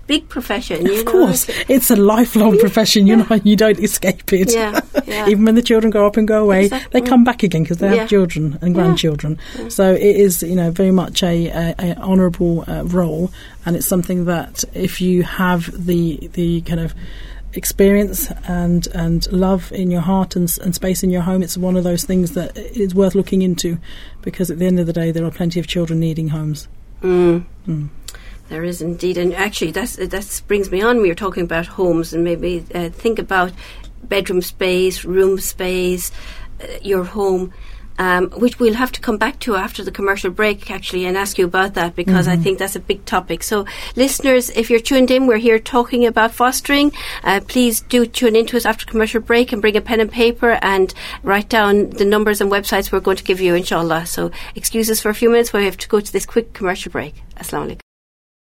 big 0.06 0.28
profession. 0.28 0.84
you 0.86 0.98
Of 1.00 1.04
know. 1.06 1.10
course, 1.12 1.48
it's 1.68 1.90
a 1.90 1.96
lifelong 1.96 2.58
profession. 2.66 3.06
You 3.06 3.16
know, 3.16 3.40
you 3.44 3.56
don't 3.56 3.78
escape 3.78 4.32
it. 4.32 4.52
Yeah, 4.52 4.80
yeah. 5.06 5.28
Even 5.28 5.44
when 5.44 5.54
the 5.54 5.62
children 5.62 5.90
grow 5.90 6.06
up 6.06 6.16
and 6.16 6.26
go 6.28 6.42
away, 6.42 6.64
Exactly. 6.64 7.00
they 7.00 7.06
come 7.06 7.24
back 7.24 7.42
again 7.42 7.62
because 7.62 7.78
they 7.78 7.90
Yeah. 7.90 8.00
have 8.00 8.08
children 8.08 8.58
and 8.60 8.74
Yeah. 8.74 8.82
grandchildren. 8.82 9.38
So 9.68 9.92
it 9.92 10.16
is, 10.16 10.42
you 10.42 10.54
know, 10.56 10.70
very 10.70 10.90
much 10.90 11.22
a, 11.22 11.48
a, 11.48 11.74
a 11.78 11.96
honourable 11.96 12.64
uh, 12.68 12.84
role, 12.84 13.30
and 13.64 13.76
it's 13.76 13.86
something 13.86 14.24
that 14.26 14.64
if 14.74 15.00
you 15.00 15.22
have 15.22 15.70
the 15.86 16.28
the 16.34 16.60
kind 16.62 16.80
of 16.80 16.94
experience 17.54 18.30
and 18.48 18.88
and 18.94 19.30
love 19.32 19.70
in 19.72 19.90
your 19.90 20.00
heart 20.00 20.34
and, 20.36 20.52
and 20.62 20.74
space 20.74 21.02
in 21.02 21.10
your 21.10 21.22
home, 21.22 21.42
it's 21.42 21.56
one 21.56 21.76
of 21.76 21.84
those 21.84 22.04
things 22.04 22.32
that 22.32 22.56
is 22.58 22.94
worth 22.94 23.14
looking 23.14 23.42
into 23.42 23.78
because 24.22 24.50
at 24.50 24.58
the 24.58 24.66
end 24.66 24.80
of 24.80 24.86
the 24.86 24.92
day, 24.92 25.10
there 25.12 25.24
are 25.24 25.30
plenty 25.30 25.60
of 25.60 25.66
children 25.66 26.00
needing 26.00 26.28
homes. 26.28 26.68
Mm. 27.02 27.44
Mm. 27.68 27.88
There 28.48 28.64
is 28.64 28.82
indeed, 28.82 29.16
and 29.16 29.32
actually, 29.32 29.70
that's 29.70 29.96
that 29.96 30.42
brings 30.46 30.70
me 30.70 30.82
on. 30.82 31.00
We 31.00 31.08
were 31.08 31.14
talking 31.14 31.44
about 31.44 31.66
homes, 31.66 32.12
and 32.12 32.22
maybe 32.22 32.64
uh, 32.74 32.90
think 32.90 33.18
about 33.18 33.52
bedroom 34.02 34.42
space, 34.42 35.04
room 35.04 35.38
space, 35.40 36.12
uh, 36.60 36.66
your 36.82 37.04
home. 37.04 37.52
Um, 37.96 38.30
which 38.30 38.58
we'll 38.58 38.74
have 38.74 38.90
to 38.90 39.00
come 39.00 39.18
back 39.18 39.38
to 39.40 39.54
after 39.54 39.84
the 39.84 39.92
commercial 39.92 40.32
break, 40.32 40.68
actually, 40.68 41.06
and 41.06 41.16
ask 41.16 41.38
you 41.38 41.44
about 41.44 41.74
that 41.74 41.94
because 41.94 42.26
I 42.26 42.34
think 42.34 42.58
that's 42.58 42.74
a 42.74 42.80
big 42.80 43.04
topic. 43.04 43.44
So, 43.44 43.66
listeners, 43.94 44.50
if 44.50 44.68
you're 44.68 44.80
tuned 44.80 45.12
in, 45.12 45.28
we're 45.28 45.36
here 45.36 45.60
talking 45.60 46.04
about 46.04 46.32
fostering. 46.34 46.90
Uh, 47.22 47.40
please 47.46 47.82
do 47.82 48.04
tune 48.04 48.34
into 48.34 48.56
us 48.56 48.66
after 48.66 48.84
commercial 48.84 49.20
break 49.20 49.52
and 49.52 49.62
bring 49.62 49.76
a 49.76 49.80
pen 49.80 50.00
and 50.00 50.10
paper 50.10 50.58
and 50.60 50.92
write 51.22 51.48
down 51.48 51.90
the 51.90 52.04
numbers 52.04 52.40
and 52.40 52.50
websites 52.50 52.90
we're 52.90 52.98
going 52.98 53.16
to 53.16 53.22
give 53.22 53.40
you, 53.40 53.54
inshallah. 53.54 54.06
So, 54.06 54.32
excuse 54.56 54.90
us 54.90 55.00
for 55.00 55.10
a 55.10 55.14
few 55.14 55.30
minutes. 55.30 55.52
We 55.52 55.64
have 55.64 55.78
to 55.78 55.88
go 55.88 56.00
to 56.00 56.12
this 56.12 56.26
quick 56.26 56.52
commercial 56.52 56.90
break. 56.90 57.22
Assalamu 57.36 57.76
alaikum. 57.76 57.83